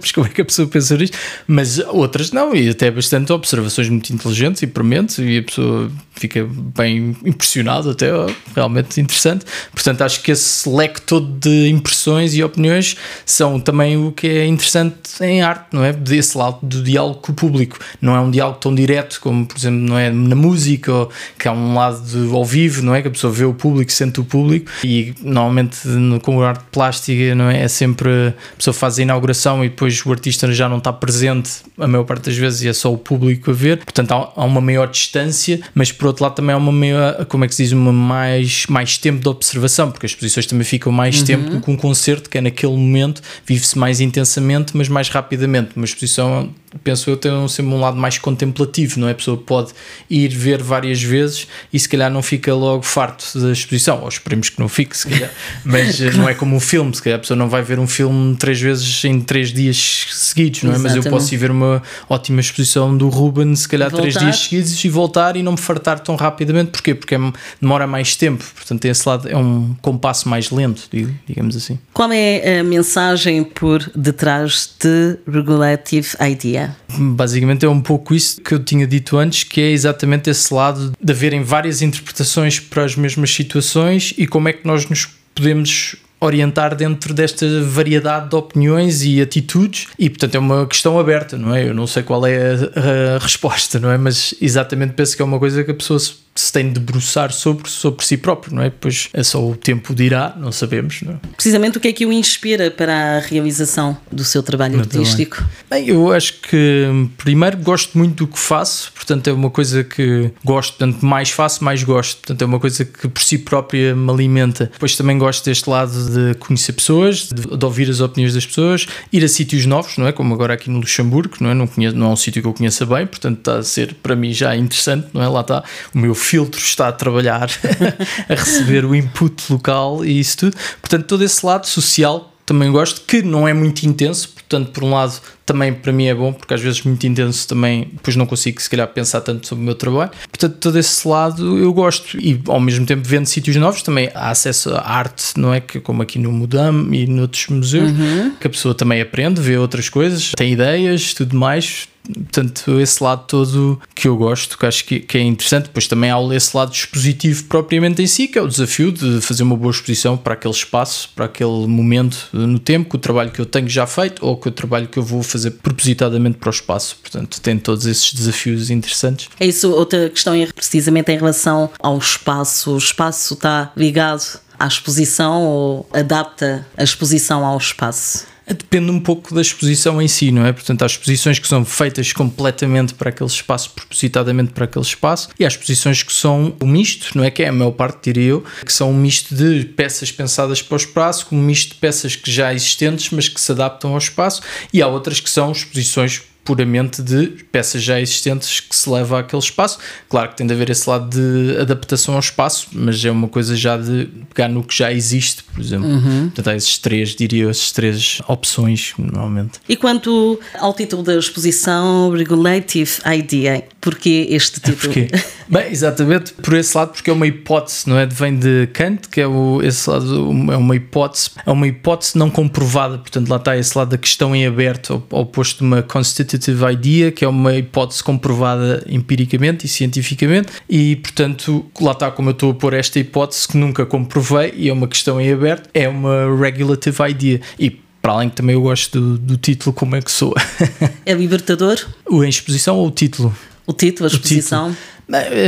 mas 0.00 0.12
como 0.12 0.26
é 0.26 0.30
que 0.30 0.40
a 0.40 0.44
pessoa 0.44 0.66
pensa 0.66 0.96
nisto? 0.96 1.16
Mas 1.46 1.78
outras 1.78 2.32
não, 2.32 2.54
e 2.54 2.70
até 2.70 2.90
bastante 2.90 3.32
observações 3.32 3.88
muito 3.88 4.12
inteligentes 4.12 4.62
e 4.62 4.66
prementes, 4.66 5.18
e 5.18 5.38
a 5.38 5.42
pessoa 5.42 5.90
fica 6.18 6.46
bem 6.76 7.16
impressionada, 7.24 7.92
até 7.92 8.08
realmente 8.54 9.00
interessante. 9.00 9.44
Portanto, 9.72 10.02
acho 10.02 10.22
que 10.22 10.30
esse 10.30 10.68
leque 10.68 11.00
todo 11.02 11.26
de 11.38 11.68
impressões 11.68 12.34
e 12.34 12.42
opiniões 12.42 12.96
são 13.24 13.60
também 13.60 13.96
o 13.96 14.12
que 14.12 14.26
é 14.26 14.46
interessante 14.46 14.94
em 15.20 15.42
arte, 15.42 15.66
não 15.72 15.84
é? 15.84 15.92
Desse 15.92 16.36
lado 16.36 16.58
do 16.62 16.82
diálogo 16.82 17.20
com 17.20 17.32
o 17.32 17.34
público. 17.34 17.78
Não 18.00 18.14
é 18.14 18.20
um 18.20 18.30
diálogo 18.30 18.58
tão 18.58 18.74
direto 18.74 19.20
como, 19.20 19.46
por 19.46 19.56
exemplo, 19.56 19.80
não 19.80 19.98
é 19.98 20.10
na 20.10 20.34
música, 20.34 20.92
ou, 20.92 21.10
que 21.38 21.48
há 21.48 21.52
um 21.52 21.74
lado 21.74 22.00
de, 22.02 22.34
ao 22.34 22.44
vivo, 22.44 22.82
não 22.82 22.94
é? 22.94 23.02
Que 23.02 23.08
a 23.08 23.10
pessoa 23.10 23.32
vê 23.32 23.44
o 23.44 23.54
público, 23.54 23.90
sente 23.92 24.20
o 24.20 24.24
público, 24.24 24.70
e 24.84 25.14
normalmente 25.22 25.86
no, 25.86 26.20
com 26.20 26.42
a 26.42 26.48
arte 26.48 26.64
plástica, 26.70 27.34
não 27.34 27.50
é? 27.50 27.62
É 27.62 27.68
sempre 27.68 28.08
a 28.28 28.56
pessoa 28.56 28.74
faz 28.74 28.98
a 28.98 29.02
inauguração 29.02 29.64
e 29.64 29.68
depois 29.68 30.04
o 30.04 30.12
artista 30.12 30.50
já 30.52 30.68
não 30.68 30.78
está 30.78 30.92
presente 30.92 31.50
a 31.78 31.86
maior 31.86 32.04
parte 32.04 32.26
das 32.26 32.36
vezes 32.36 32.62
e 32.62 32.68
é 32.68 32.72
só 32.72 32.92
o 32.92 32.98
público 32.98 33.50
a 33.50 33.54
ver, 33.54 33.78
portanto 33.78 34.12
há, 34.12 34.32
há 34.36 34.44
uma 34.44 34.60
maior 34.60 34.88
distância, 34.88 35.60
mas 35.74 35.92
por 35.92 36.07
outro 36.08 36.24
lado 36.24 36.34
também 36.34 36.54
há 36.54 36.58
uma 36.58 36.72
maior, 36.72 37.24
como 37.26 37.44
é 37.44 37.48
que 37.48 37.54
se 37.54 37.62
diz, 37.62 37.72
uma 37.72 37.92
mais, 37.92 38.66
mais 38.66 38.98
tempo 38.98 39.20
de 39.20 39.28
observação, 39.28 39.90
porque 39.90 40.06
as 40.06 40.12
exposições 40.12 40.46
também 40.46 40.64
ficam 40.64 40.90
mais 40.92 41.20
uhum. 41.20 41.24
tempo 41.24 41.50
do 41.50 41.60
que 41.60 41.70
um 41.70 41.76
concerto, 41.76 42.28
que 42.28 42.38
é 42.38 42.40
naquele 42.40 42.72
momento, 42.72 43.22
vive-se 43.46 43.78
mais 43.78 44.00
intensamente, 44.00 44.76
mas 44.76 44.88
mais 44.88 45.08
rapidamente. 45.08 45.70
Uma 45.76 45.84
exposição 45.84 46.50
penso 46.82 47.08
eu, 47.10 47.16
tem 47.16 47.48
sempre 47.48 47.72
um 47.72 47.80
lado 47.80 47.96
mais 47.96 48.18
contemplativo, 48.18 49.00
não 49.00 49.08
é? 49.08 49.12
A 49.12 49.14
pessoa 49.14 49.36
pode 49.36 49.72
ir 50.08 50.28
ver 50.28 50.62
várias 50.62 51.02
vezes 51.02 51.48
e 51.72 51.78
se 51.78 51.88
calhar 51.88 52.10
não 52.10 52.22
fica 52.22 52.54
logo 52.54 52.82
farto 52.82 53.38
da 53.38 53.52
exposição, 53.52 54.02
ou 54.02 54.08
esperemos 54.08 54.50
que 54.50 54.60
não 54.60 54.68
fique, 54.68 54.96
se 54.96 55.08
calhar, 55.08 55.30
mas 55.64 56.00
eh, 56.00 56.10
não 56.12 56.28
é 56.28 56.34
como 56.34 56.56
um 56.56 56.60
filme, 56.60 56.94
se 56.94 57.02
calhar 57.02 57.18
a 57.18 57.20
pessoa 57.20 57.36
não 57.36 57.48
vai 57.48 57.62
ver 57.62 57.78
um 57.78 57.86
filme 57.86 58.36
três 58.36 58.60
vezes 58.60 59.04
em 59.04 59.20
três 59.20 59.52
dias 59.52 60.06
seguidos, 60.12 60.62
não 60.62 60.72
é? 60.72 60.74
Exatamente. 60.74 60.96
Mas 60.96 61.06
eu 61.06 61.10
posso 61.10 61.34
ir 61.34 61.38
ver 61.38 61.50
uma 61.50 61.82
ótima 62.08 62.40
exposição 62.40 62.96
do 62.96 63.08
Ruben, 63.08 63.54
se 63.54 63.68
calhar 63.68 63.90
voltar. 63.90 64.02
três 64.02 64.18
dias 64.18 64.38
seguidos 64.38 64.84
e 64.84 64.88
voltar 64.88 65.36
e 65.36 65.42
não 65.42 65.52
me 65.52 65.58
fartar 65.58 66.00
tão 66.00 66.16
rapidamente, 66.16 66.70
porquê? 66.70 66.94
Porque 66.94 67.14
é, 67.14 67.18
demora 67.60 67.86
mais 67.86 68.16
tempo, 68.16 68.44
portanto, 68.54 68.84
esse 68.84 69.08
lado 69.08 69.28
é 69.28 69.36
um 69.36 69.74
compasso 69.80 70.28
mais 70.28 70.50
lento, 70.50 70.88
digamos 71.26 71.56
assim. 71.56 71.78
Qual 71.92 72.10
é 72.12 72.58
a 72.58 72.64
mensagem 72.64 73.44
por 73.44 73.90
detrás 73.94 74.70
de 74.78 75.18
Regulative 75.26 76.08
Idea? 76.20 76.57
Basicamente 76.98 77.64
é 77.64 77.68
um 77.68 77.80
pouco 77.80 78.14
isso 78.14 78.40
que 78.40 78.54
eu 78.54 78.58
tinha 78.58 78.86
dito 78.86 79.16
antes, 79.16 79.44
que 79.44 79.60
é 79.60 79.70
exatamente 79.70 80.30
esse 80.30 80.52
lado 80.52 80.92
de 81.00 81.12
haverem 81.12 81.42
várias 81.42 81.82
interpretações 81.82 82.58
para 82.60 82.84
as 82.84 82.96
mesmas 82.96 83.30
situações 83.30 84.14
e 84.16 84.26
como 84.26 84.48
é 84.48 84.52
que 84.52 84.66
nós 84.66 84.88
nos 84.88 85.08
podemos 85.34 85.96
orientar 86.20 86.74
dentro 86.74 87.14
desta 87.14 87.46
variedade 87.62 88.30
de 88.30 88.34
opiniões 88.34 89.04
e 89.04 89.20
atitudes 89.20 89.86
e 89.98 90.10
portanto 90.10 90.34
é 90.34 90.38
uma 90.38 90.66
questão 90.66 90.98
aberta, 90.98 91.38
não 91.38 91.54
é? 91.54 91.68
Eu 91.68 91.74
não 91.74 91.86
sei 91.86 92.02
qual 92.02 92.26
é 92.26 92.36
a, 92.36 93.16
a 93.16 93.18
resposta, 93.18 93.78
não 93.78 93.90
é? 93.90 93.96
Mas 93.96 94.34
exatamente 94.40 94.94
penso 94.94 95.14
que 95.14 95.22
é 95.22 95.24
uma 95.24 95.38
coisa 95.38 95.62
que 95.62 95.70
a 95.70 95.74
pessoa 95.74 95.98
se 95.98 96.14
se 96.38 96.52
tem 96.52 96.68
de 96.68 96.74
debruçar 96.74 97.32
sobre, 97.32 97.68
sobre 97.68 98.04
si 98.06 98.16
próprio, 98.16 98.54
não 98.54 98.62
é? 98.62 98.70
Pois 98.70 99.08
é 99.12 99.24
só 99.24 99.44
o 99.44 99.56
tempo 99.56 99.92
dirá, 99.92 100.36
não 100.38 100.52
sabemos. 100.52 101.02
Não 101.02 101.14
é? 101.14 101.16
Precisamente 101.34 101.78
o 101.78 101.80
que 101.80 101.88
é 101.88 101.92
que 101.92 102.06
o 102.06 102.12
inspira 102.12 102.70
para 102.70 103.16
a 103.16 103.18
realização 103.18 103.98
do 104.10 104.22
seu 104.22 104.40
trabalho 104.40 104.76
muito 104.76 104.96
artístico? 104.96 105.44
Bem. 105.68 105.86
bem, 105.86 105.88
eu 105.88 106.12
acho 106.12 106.34
que 106.42 107.08
primeiro 107.16 107.56
gosto 107.56 107.98
muito 107.98 108.24
do 108.24 108.32
que 108.32 108.38
faço, 108.38 108.92
portanto 108.92 109.26
é 109.26 109.32
uma 109.32 109.50
coisa 109.50 109.82
que 109.82 110.30
gosto, 110.44 110.76
portanto 110.76 111.04
mais 111.04 111.30
faço, 111.30 111.64
mais 111.64 111.82
gosto, 111.82 112.18
portanto 112.18 112.42
é 112.42 112.44
uma 112.44 112.60
coisa 112.60 112.84
que 112.84 113.08
por 113.08 113.22
si 113.22 113.38
própria 113.38 113.96
me 113.96 114.08
alimenta. 114.08 114.70
Depois 114.72 114.96
também 114.96 115.18
gosto 115.18 115.44
deste 115.44 115.68
lado 115.68 115.92
de 115.92 116.34
conhecer 116.38 116.72
pessoas, 116.72 117.28
de, 117.28 117.56
de 117.56 117.64
ouvir 117.64 117.90
as 117.90 118.00
opiniões 118.00 118.34
das 118.34 118.46
pessoas, 118.46 118.86
ir 119.12 119.24
a 119.24 119.28
sítios 119.28 119.66
novos, 119.66 119.98
não 119.98 120.06
é? 120.06 120.12
Como 120.12 120.32
agora 120.32 120.54
aqui 120.54 120.70
no 120.70 120.78
Luxemburgo, 120.78 121.36
não 121.40 121.50
é? 121.50 121.54
Não, 121.54 121.66
conheço, 121.66 121.96
não 121.96 122.06
é 122.06 122.10
um 122.10 122.16
sítio 122.16 122.40
que 122.40 122.46
eu 122.46 122.54
conheça 122.54 122.86
bem, 122.86 123.08
portanto 123.08 123.38
está 123.38 123.58
a 123.58 123.62
ser 123.64 123.94
para 123.94 124.14
mim 124.14 124.32
já 124.32 124.54
interessante, 124.54 125.08
não 125.12 125.20
é? 125.20 125.26
Lá 125.26 125.40
está 125.40 125.64
o 125.92 125.98
meu 125.98 126.14
filtro 126.28 126.60
está 126.60 126.88
a 126.88 126.92
trabalhar, 126.92 127.48
a 128.28 128.34
receber 128.34 128.84
o 128.84 128.94
input 128.94 129.50
local 129.50 130.04
e 130.04 130.20
isso 130.20 130.36
tudo. 130.38 130.56
Portanto, 130.80 131.06
todo 131.06 131.24
esse 131.24 131.44
lado 131.44 131.66
social 131.66 132.34
também 132.44 132.70
gosto, 132.70 133.02
que 133.06 133.20
não 133.20 133.46
é 133.46 133.52
muito 133.52 133.82
intenso, 133.84 134.30
portanto, 134.30 134.70
por 134.72 134.82
um 134.82 134.90
lado, 134.90 135.20
também 135.44 135.72
para 135.72 135.92
mim 135.92 136.06
é 136.06 136.14
bom, 136.14 136.32
porque 136.32 136.54
às 136.54 136.60
vezes 136.62 136.82
muito 136.82 137.06
intenso 137.06 137.46
também, 137.46 137.90
depois 137.92 138.16
não 138.16 138.24
consigo 138.24 138.60
se 138.60 138.70
calhar 138.70 138.88
pensar 138.88 139.20
tanto 139.20 139.46
sobre 139.46 139.62
o 139.62 139.66
meu 139.66 139.74
trabalho. 139.74 140.10
Portanto, 140.30 140.56
todo 140.58 140.78
esse 140.78 141.06
lado 141.06 141.58
eu 141.58 141.70
gosto 141.74 142.18
e 142.18 142.40
ao 142.46 142.58
mesmo 142.58 142.86
tempo 142.86 143.02
vendo 143.04 143.26
sítios 143.26 143.56
novos 143.56 143.82
também 143.82 144.10
há 144.14 144.30
acesso 144.30 144.70
à 144.74 144.80
arte, 144.80 145.38
não 145.38 145.52
é? 145.52 145.60
Que 145.60 145.78
como 145.78 146.00
aqui 146.00 146.18
no 146.18 146.32
Mudam 146.32 146.88
e 146.92 147.06
noutros 147.06 147.48
museus, 147.48 147.90
uhum. 147.90 148.32
que 148.40 148.46
a 148.46 148.50
pessoa 148.50 148.74
também 148.74 149.00
aprende, 149.00 149.42
vê 149.42 149.58
outras 149.58 149.90
coisas, 149.90 150.32
tem 150.34 150.52
ideias, 150.52 151.12
tudo 151.12 151.36
mais 151.36 151.86
portanto, 152.12 152.80
esse 152.80 153.02
lado 153.02 153.24
todo 153.26 153.80
que 153.94 154.08
eu 154.08 154.16
gosto, 154.16 154.58
que 154.58 154.66
acho 154.66 154.84
que, 154.84 155.00
que, 155.00 155.18
é 155.18 155.22
interessante. 155.22 155.64
Depois 155.64 155.86
também 155.86 156.10
há 156.10 156.18
esse 156.34 156.56
lado 156.56 156.72
expositivo 156.72 157.44
propriamente 157.44 158.02
em 158.02 158.06
si, 158.06 158.28
que 158.28 158.38
é 158.38 158.42
o 158.42 158.48
desafio 158.48 158.92
de 158.92 159.20
fazer 159.20 159.42
uma 159.42 159.56
boa 159.56 159.70
exposição 159.70 160.16
para 160.16 160.34
aquele 160.34 160.54
espaço, 160.54 161.10
para 161.14 161.26
aquele 161.26 161.66
momento 161.66 162.28
no 162.32 162.58
tempo, 162.58 162.90
com 162.90 162.96
o 162.96 163.00
trabalho 163.00 163.30
que 163.30 163.40
eu 163.40 163.46
tenho 163.46 163.68
já 163.68 163.86
feito 163.86 164.24
ou 164.24 164.36
com 164.36 164.48
o 164.48 164.52
trabalho 164.52 164.88
que 164.88 164.98
eu 164.98 165.02
vou 165.02 165.22
fazer 165.22 165.52
propositadamente 165.52 166.38
para 166.38 166.48
o 166.48 166.50
espaço. 166.50 166.96
Portanto, 167.00 167.40
tem 167.40 167.58
todos 167.58 167.86
esses 167.86 168.12
desafios 168.12 168.70
interessantes. 168.70 169.28
É 169.38 169.46
isso, 169.46 169.70
outra 169.70 170.08
questão 170.08 170.34
é 170.34 170.46
precisamente 170.46 171.12
em 171.12 171.16
relação 171.16 171.70
ao 171.78 171.98
espaço. 171.98 172.72
O 172.72 172.78
espaço 172.78 173.34
está 173.34 173.72
ligado 173.76 174.40
à 174.58 174.66
exposição 174.66 175.42
ou 175.44 175.88
adapta 175.92 176.66
a 176.76 176.82
exposição 176.82 177.44
ao 177.44 177.56
espaço? 177.56 178.26
Depende 178.48 178.90
um 178.90 179.00
pouco 179.00 179.34
da 179.34 179.42
exposição 179.42 180.00
em 180.00 180.08
si, 180.08 180.30
não 180.30 180.46
é? 180.46 180.52
Portanto, 180.52 180.82
há 180.82 180.86
exposições 180.86 181.38
que 181.38 181.46
são 181.46 181.64
feitas 181.64 182.12
completamente 182.12 182.94
para 182.94 183.10
aquele 183.10 183.28
espaço, 183.28 183.70
propositadamente 183.70 184.52
para 184.52 184.64
aquele 184.64 184.84
espaço, 184.84 185.28
e 185.38 185.44
há 185.44 185.48
exposições 185.48 186.02
que 186.02 186.12
são 186.12 186.54
um 186.60 186.66
misto, 186.66 187.16
não 187.16 187.24
é? 187.24 187.30
Que 187.30 187.42
é 187.42 187.48
a 187.48 187.52
maior 187.52 187.72
parte, 187.72 187.98
diria 188.04 188.30
eu, 188.30 188.44
que 188.64 188.72
são 188.72 188.90
um 188.90 188.96
misto 188.96 189.34
de 189.34 189.64
peças 189.64 190.10
pensadas 190.10 190.62
para 190.62 190.74
o 190.74 190.76
espaço, 190.76 191.26
com 191.26 191.36
um 191.36 191.42
misto 191.42 191.74
de 191.74 191.74
peças 191.76 192.16
que 192.16 192.30
já 192.30 192.54
existentes, 192.54 193.10
mas 193.10 193.28
que 193.28 193.40
se 193.40 193.52
adaptam 193.52 193.92
ao 193.92 193.98
espaço, 193.98 194.42
e 194.72 194.80
há 194.80 194.88
outras 194.88 195.20
que 195.20 195.28
são 195.28 195.52
exposições 195.52 196.22
puramente 196.48 197.02
de 197.02 197.26
peças 197.52 197.82
já 197.82 198.00
existentes 198.00 198.58
que 198.58 198.74
se 198.74 198.88
leva 198.88 199.20
àquele 199.20 199.42
espaço. 199.42 199.78
Claro 200.08 200.30
que 200.30 200.36
tem 200.38 200.46
de 200.46 200.54
haver 200.54 200.70
esse 200.70 200.88
lado 200.88 201.06
de 201.10 201.60
adaptação 201.60 202.14
ao 202.14 202.20
espaço, 202.20 202.68
mas 202.72 203.04
é 203.04 203.10
uma 203.10 203.28
coisa 203.28 203.54
já 203.54 203.76
de 203.76 204.08
pegar 204.34 204.48
no 204.48 204.64
que 204.64 204.74
já 204.74 204.90
existe, 204.90 205.44
por 205.44 205.60
exemplo. 205.60 205.86
Uhum. 205.86 206.30
Portanto, 206.30 206.48
há 206.48 206.56
esses 206.56 206.78
três, 206.78 207.14
diria, 207.14 207.50
essas 207.50 207.70
três 207.70 208.22
opções, 208.26 208.94
normalmente. 208.96 209.60
E 209.68 209.76
quanto 209.76 210.40
ao 210.58 210.72
título 210.72 211.02
da 211.02 211.16
exposição, 211.16 212.12
Regulative 212.12 212.92
Idea, 213.04 213.64
porquê 213.78 214.28
este 214.30 214.58
título? 214.58 214.94
Porquê? 214.94 215.08
Bem, 215.50 215.70
exatamente 215.70 216.32
por 216.34 216.54
esse 216.54 216.76
lado, 216.76 216.92
porque 216.92 217.10
é 217.10 217.12
uma 217.12 217.26
hipótese, 217.26 217.88
não 217.88 217.98
é? 217.98 218.06
Vem 218.06 218.38
de 218.38 218.68
Kant, 218.72 219.08
que 219.10 219.20
é 219.20 219.26
o, 219.26 219.62
esse 219.62 219.88
lado, 219.88 220.30
é 220.50 220.56
uma 220.56 220.76
hipótese, 220.76 221.30
é 221.44 221.50
uma 221.50 221.66
hipótese 221.66 222.16
não 222.16 222.30
comprovada, 222.30 222.98
portanto, 222.98 223.28
lá 223.28 223.36
está 223.36 223.56
esse 223.56 223.76
lado 223.76 223.90
da 223.90 223.98
questão 223.98 224.34
em 224.36 224.46
aberto, 224.46 225.02
ao, 225.10 225.22
oposto 225.22 225.58
de 225.58 225.64
uma 225.64 225.82
constitutive 225.82 226.37
Quantitative 226.38 226.72
Idea, 226.72 227.12
que 227.12 227.24
é 227.24 227.28
uma 227.28 227.54
hipótese 227.54 228.02
comprovada 228.02 228.84
empiricamente 228.88 229.66
e 229.66 229.68
cientificamente, 229.68 230.48
e 230.68 230.96
portanto, 230.96 231.66
lá 231.80 231.92
está 231.92 232.10
como 232.10 232.30
eu 232.30 232.32
estou 232.32 232.52
a 232.52 232.54
pôr 232.54 232.74
esta 232.74 232.98
hipótese 232.98 233.48
que 233.48 233.56
nunca 233.56 233.84
comprovei 233.84 234.54
e 234.56 234.68
é 234.68 234.72
uma 234.72 234.86
questão 234.86 235.20
em 235.20 235.32
aberto, 235.32 235.68
é 235.74 235.88
uma 235.88 236.26
Regulative 236.40 237.02
Idea. 237.10 237.40
E 237.58 237.70
para 238.00 238.12
além 238.12 238.30
que 238.30 238.36
também 238.36 238.54
eu 238.54 238.62
gosto 238.62 239.00
do, 239.00 239.18
do 239.18 239.36
título, 239.36 239.72
como 239.72 239.96
é 239.96 240.00
que 240.00 240.10
sou. 240.10 240.34
é 241.04 241.12
libertador? 241.12 241.76
A 242.10 242.28
exposição 242.28 242.76
ou 242.76 242.86
o 242.86 242.90
título? 242.90 243.34
O 243.66 243.72
título, 243.72 244.08
a 244.08 244.12
exposição? 244.12 244.70
Título. 244.70 244.98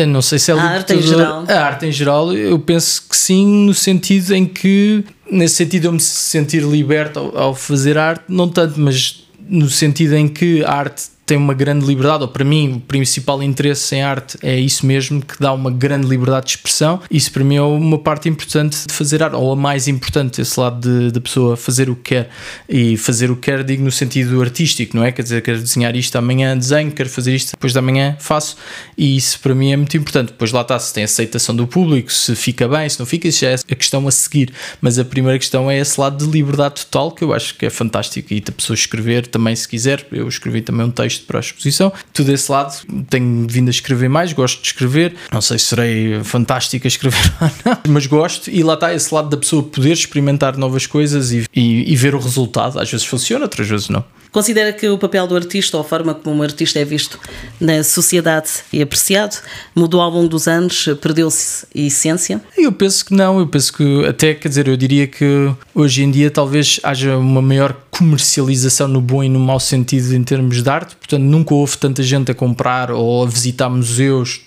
Não 0.09 0.23
sei 0.23 0.39
se 0.39 0.51
é 0.51 0.55
a 0.55 0.63
arte 0.63 0.95
em 0.95 1.03
geral. 1.03 1.45
A 1.47 1.61
arte 1.61 1.87
em 1.87 1.93
geral, 1.93 2.33
eu 2.33 2.59
penso 2.59 3.03
que 3.09 3.17
sim, 3.17 3.67
no 3.67 3.75
sentido 3.75 4.35
em 4.35 4.47
que, 4.47 5.05
nesse 5.31 5.57
sentido, 5.57 5.87
eu 5.87 5.93
me 5.93 6.01
sentir 6.01 6.63
liberto 6.63 7.19
ao, 7.19 7.39
ao 7.39 7.55
fazer 7.55 7.99
arte, 7.99 8.25
não 8.27 8.49
tanto, 8.49 8.81
mas 8.81 9.23
no 9.51 9.69
sentido 9.69 10.15
em 10.15 10.29
que 10.29 10.65
a 10.65 10.73
arte 10.73 11.03
tem 11.31 11.37
uma 11.39 11.55
grande 11.55 11.87
liberdade, 11.87 12.25
ou 12.25 12.29
para 12.29 12.45
mim, 12.45 12.73
o 12.73 12.81
principal 12.81 13.41
interesse 13.41 13.95
em 13.95 14.03
arte 14.03 14.37
é 14.43 14.59
isso 14.59 14.85
mesmo, 14.85 15.23
que 15.23 15.39
dá 15.39 15.53
uma 15.53 15.71
grande 15.71 16.09
liberdade 16.09 16.47
de 16.47 16.51
expressão. 16.57 17.01
Isso 17.09 17.31
para 17.31 17.45
mim 17.45 17.55
é 17.55 17.63
uma 17.63 18.01
parte 18.01 18.29
importante 18.29 18.77
de 18.85 18.93
fazer 18.93 19.23
arte, 19.23 19.37
ou 19.37 19.53
a 19.53 19.55
mais 19.55 19.87
importante, 19.87 20.41
esse 20.41 20.59
lado 20.59 21.13
da 21.13 21.21
pessoa 21.21 21.57
fazer 21.57 21.89
o 21.89 21.95
que 21.95 22.15
quer. 22.15 22.31
E 22.69 22.97
fazer 22.97 23.31
o 23.31 23.37
que 23.37 23.43
quer, 23.43 23.63
digo 23.63 23.85
no 23.85 23.93
sentido 23.93 24.43
artístico, 24.43 24.97
não 24.97 25.05
é? 25.05 25.13
Quer 25.13 25.23
dizer, 25.23 25.41
quero 25.41 25.61
desenhar 25.61 25.95
isto 25.95 26.17
amanhã, 26.17 26.59
desenho, 26.59 26.91
quero 26.91 27.09
fazer 27.09 27.33
isto 27.33 27.53
depois 27.53 27.73
da 27.73 27.81
manhã, 27.81 28.17
faço. 28.19 28.57
E 28.99 29.17
isso 29.17 29.39
para 29.39 29.55
mim 29.55 29.71
é 29.71 29.77
muito 29.77 29.97
importante. 29.97 30.33
Depois 30.33 30.51
lá 30.51 30.63
está, 30.63 30.77
se 30.81 30.93
tem 30.93 31.05
aceitação 31.05 31.55
do 31.55 31.65
público, 31.65 32.13
se 32.13 32.35
fica 32.35 32.67
bem, 32.67 32.89
se 32.89 32.99
não 32.99 33.07
fica, 33.07 33.29
isso 33.29 33.43
já 33.43 33.51
é 33.51 33.55
a 33.55 33.75
questão 33.77 34.09
a 34.09 34.11
seguir. 34.11 34.53
Mas 34.81 34.99
a 34.99 35.05
primeira 35.05 35.39
questão 35.39 35.71
é 35.71 35.79
esse 35.79 36.01
lado 36.01 36.27
de 36.27 36.29
liberdade 36.29 36.87
total, 36.87 37.13
que 37.13 37.23
eu 37.23 37.33
acho 37.33 37.55
que 37.55 37.67
é 37.67 37.71
fantástico. 37.71 38.35
E 38.35 38.43
a 38.49 38.51
pessoa 38.51 38.75
escrever 38.75 39.29
também, 39.29 39.55
se 39.55 39.69
quiser. 39.69 40.05
Eu 40.11 40.27
escrevi 40.27 40.61
também 40.61 40.85
um 40.85 40.91
texto 40.91 41.20
para 41.21 41.39
a 41.39 41.41
exposição. 41.41 41.93
Tudo 42.13 42.33
esse 42.33 42.51
lado, 42.51 42.75
tenho 43.09 43.47
vindo 43.49 43.69
a 43.69 43.71
escrever 43.71 44.09
mais, 44.09 44.33
gosto 44.33 44.61
de 44.61 44.69
escrever. 44.69 45.15
Não 45.33 45.41
sei 45.41 45.59
se 45.59 45.67
serei 45.67 46.23
fantástico 46.25 46.87
a 46.87 46.89
escrever 46.89 47.33
ou 47.41 47.51
não, 47.65 47.79
mas 47.89 48.07
gosto. 48.07 48.51
E 48.51 48.63
lá 48.63 48.75
está 48.75 48.95
esse 48.95 49.15
lado 49.15 49.29
da 49.29 49.37
pessoa 49.37 49.63
poder 49.63 49.93
experimentar 49.93 50.57
novas 50.57 50.87
coisas 50.87 51.33
e, 51.33 51.45
e, 51.55 51.93
e 51.93 51.97
ver 51.97 52.15
o 52.15 52.19
resultado. 52.19 52.79
Às 52.79 52.91
vezes 52.91 53.07
funciona, 53.07 53.45
outras 53.45 53.69
vezes 53.69 53.89
não. 53.89 54.05
Considera 54.33 54.73
que 54.73 54.89
o 54.89 54.97
papel 54.97 55.27
do 55.27 55.35
artista, 55.35 55.77
ou 55.77 55.81
a 55.83 55.85
forma 55.85 56.15
como 56.15 56.37
um 56.37 56.43
artista 56.43 56.79
é 56.79 56.85
visto 56.85 57.19
na 57.61 57.83
sociedade 57.83 58.49
e 58.73 58.81
apreciado, 58.81 59.37
mudou 59.75 60.01
ao 60.01 60.09
longo 60.09 60.29
dos 60.29 60.47
anos? 60.47 60.89
Perdeu-se 61.01 61.67
a 61.75 61.81
essência? 61.81 62.41
Eu 62.57 62.71
penso 62.71 63.05
que 63.05 63.13
não. 63.13 63.41
Eu 63.41 63.49
penso 63.49 63.73
que, 63.73 64.07
até, 64.07 64.35
quer 64.35 64.49
dizer, 64.49 64.69
eu 64.69 64.77
diria 64.77 65.09
que 65.09 65.53
hoje 65.75 66.05
em 66.05 66.11
dia 66.13 66.31
talvez 66.31 66.79
haja 66.85 67.17
uma 67.17 67.43
maior 67.43 67.75
comercialização 68.01 68.89
no 68.89 68.99
bom 68.99 69.23
e 69.23 69.29
no 69.29 69.39
mau 69.39 69.61
sentido 69.61 70.15
em 70.15 70.25
termos 70.25 70.63
de 70.63 70.71
arte. 70.71 70.97
Portanto, 70.97 71.23
nunca 71.23 71.55
houve 71.55 71.77
tanta 71.77 72.03
gente 72.03 72.31
a 72.31 72.35
comprar 72.35 72.91
ou 72.91 73.23
a 73.23 73.27
visitar 73.27 73.69
museus 73.69 74.41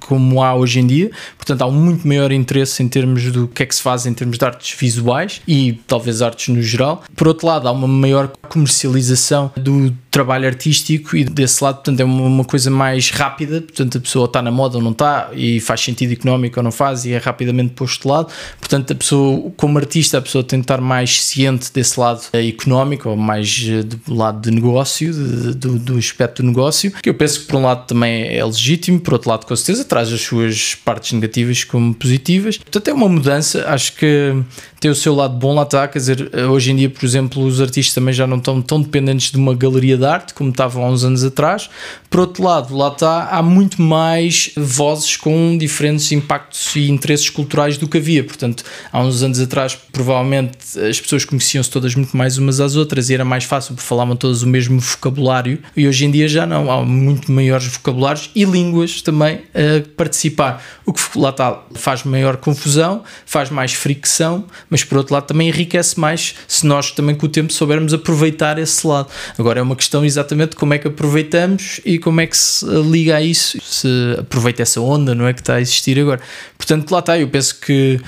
como 0.00 0.42
há 0.42 0.54
hoje 0.54 0.80
em 0.80 0.86
dia, 0.86 1.10
portanto 1.36 1.62
há 1.62 1.66
um 1.66 1.72
muito 1.72 2.06
maior 2.06 2.32
interesse 2.32 2.82
em 2.82 2.88
termos 2.88 3.30
do 3.32 3.48
que 3.48 3.62
é 3.62 3.66
que 3.66 3.74
se 3.74 3.82
faz 3.82 4.06
em 4.06 4.14
termos 4.14 4.38
de 4.38 4.44
artes 4.44 4.78
visuais 4.78 5.40
e 5.46 5.80
talvez 5.86 6.22
artes 6.22 6.54
no 6.54 6.62
geral. 6.62 7.02
Por 7.14 7.28
outro 7.28 7.46
lado, 7.46 7.68
há 7.68 7.72
uma 7.72 7.88
maior 7.88 8.28
comercialização 8.48 9.52
do 9.56 9.92
trabalho 10.10 10.46
artístico 10.46 11.16
e 11.16 11.24
desse 11.24 11.62
lado, 11.62 11.76
portanto, 11.76 12.00
é 12.00 12.04
uma 12.04 12.44
coisa 12.44 12.70
mais 12.70 13.10
rápida, 13.10 13.60
portanto, 13.60 13.98
a 13.98 14.00
pessoa 14.00 14.24
está 14.26 14.42
na 14.42 14.50
moda 14.50 14.76
ou 14.76 14.82
não 14.82 14.90
está 14.90 15.30
e 15.32 15.60
faz 15.60 15.80
sentido 15.80 16.12
económico 16.12 16.58
ou 16.58 16.64
não 16.64 16.72
faz 16.72 17.04
e 17.04 17.12
é 17.12 17.18
rapidamente 17.18 17.74
posto 17.74 18.02
de 18.02 18.08
lado. 18.08 18.32
Portanto, 18.58 18.92
a 18.92 18.96
pessoa, 18.96 19.52
como 19.56 19.78
artista, 19.78 20.18
a 20.18 20.22
pessoa 20.22 20.42
tem 20.42 20.58
de 20.58 20.64
estar 20.64 20.80
mais 20.80 21.22
ciente 21.22 21.72
desse 21.72 21.98
lado 21.98 22.22
económico 22.32 23.08
ou 23.08 23.16
mais 23.16 23.64
eh, 23.68 23.82
do 23.82 24.14
lado 24.14 24.40
de 24.40 24.50
negócio, 24.50 25.12
de, 25.12 25.54
do, 25.54 25.78
do 25.78 25.96
aspecto 25.98 26.42
do 26.42 26.48
negócio, 26.48 26.92
que 27.02 27.08
eu 27.08 27.14
penso 27.14 27.40
que 27.40 27.46
por 27.46 27.56
um 27.56 27.62
lado 27.62 27.86
também 27.86 28.36
é 28.36 28.44
legítimo, 28.44 29.00
por 29.00 29.14
outro 29.14 29.30
lado, 29.30 29.46
com 29.46 29.54
certeza, 29.54 29.69
traz 29.84 30.12
as 30.12 30.20
suas 30.20 30.74
partes 30.74 31.12
negativas 31.12 31.64
como 31.64 31.94
positivas. 31.94 32.58
Portanto, 32.58 32.88
é 32.88 32.92
uma 32.92 33.08
mudança, 33.08 33.64
acho 33.68 33.94
que 33.94 34.34
tem 34.80 34.90
o 34.90 34.94
seu 34.94 35.14
lado 35.14 35.34
bom 35.34 35.54
lá 35.54 35.62
está, 35.62 35.86
quer 35.86 35.98
dizer, 35.98 36.30
hoje 36.50 36.72
em 36.72 36.76
dia, 36.76 36.88
por 36.88 37.04
exemplo, 37.04 37.44
os 37.44 37.60
artistas 37.60 37.94
também 37.94 38.14
já 38.14 38.26
não 38.26 38.38
estão 38.38 38.62
tão 38.62 38.80
dependentes 38.80 39.30
de 39.30 39.36
uma 39.36 39.54
galeria 39.54 39.96
de 39.96 40.06
arte 40.06 40.32
como 40.32 40.48
estavam 40.48 40.82
há 40.82 40.88
uns 40.88 41.04
anos 41.04 41.22
atrás. 41.22 41.68
Por 42.08 42.20
outro 42.20 42.42
lado, 42.42 42.74
lá 42.74 42.88
está, 42.88 43.28
há 43.28 43.42
muito 43.42 43.80
mais 43.82 44.52
vozes 44.56 45.18
com 45.18 45.56
diferentes 45.58 46.10
impactos 46.12 46.74
e 46.74 46.90
interesses 46.90 47.28
culturais 47.28 47.76
do 47.76 47.86
que 47.86 47.98
havia. 47.98 48.24
Portanto, 48.24 48.64
há 48.90 49.02
uns 49.02 49.22
anos 49.22 49.38
atrás, 49.38 49.78
provavelmente 49.92 50.56
as 50.88 50.98
pessoas 50.98 51.26
conheciam-se 51.26 51.70
todas 51.70 51.94
muito 51.94 52.16
mais 52.16 52.38
umas 52.38 52.58
às 52.58 52.74
outras 52.74 53.10
e 53.10 53.14
era 53.14 53.24
mais 53.24 53.44
fácil 53.44 53.74
porque 53.74 53.86
falavam 53.86 54.16
todas 54.16 54.42
o 54.42 54.46
mesmo 54.46 54.80
vocabulário. 54.80 55.58
E 55.76 55.86
hoje 55.86 56.06
em 56.06 56.10
dia 56.10 56.26
já 56.26 56.46
não, 56.46 56.70
há 56.70 56.82
muito 56.82 57.30
maiores 57.30 57.66
vocabulários 57.66 58.30
e 58.34 58.44
línguas 58.44 59.02
também 59.02 59.42
a 59.60 59.96
participar. 59.96 60.64
O 60.86 60.92
que 60.92 61.02
lá 61.18 61.30
está 61.30 61.62
faz 61.74 62.04
maior 62.04 62.36
confusão, 62.38 63.04
faz 63.26 63.50
mais 63.50 63.72
fricção 63.74 64.30
mas 64.68 64.84
por 64.84 64.98
outro 64.98 65.14
lado 65.14 65.24
também 65.24 65.48
enriquece 65.48 65.98
mais 65.98 66.34
se 66.46 66.66
nós 66.66 66.90
também 66.92 67.14
com 67.14 67.26
o 67.26 67.28
tempo 67.28 67.52
soubermos 67.52 67.92
aproveitar 67.92 68.58
esse 68.58 68.86
lado. 68.86 69.08
Agora 69.38 69.60
é 69.60 69.62
uma 69.62 69.76
questão 69.76 70.04
exatamente 70.04 70.56
como 70.56 70.74
é 70.74 70.78
que 70.78 70.88
aproveitamos 70.88 71.80
e 71.84 71.98
como 71.98 72.20
é 72.20 72.26
que 72.26 72.36
se 72.36 72.64
liga 72.66 73.16
a 73.16 73.22
isso, 73.22 73.58
se 73.62 73.88
aproveita 74.18 74.62
essa 74.62 74.80
onda, 74.80 75.14
não 75.14 75.26
é 75.26 75.32
que 75.32 75.40
está 75.40 75.54
a 75.54 75.60
existir 75.60 75.98
agora. 75.98 76.20
Portanto, 76.56 76.90
lá 76.90 77.00
está, 77.00 77.18
eu 77.18 77.28
penso 77.28 77.58
que 77.60 78.00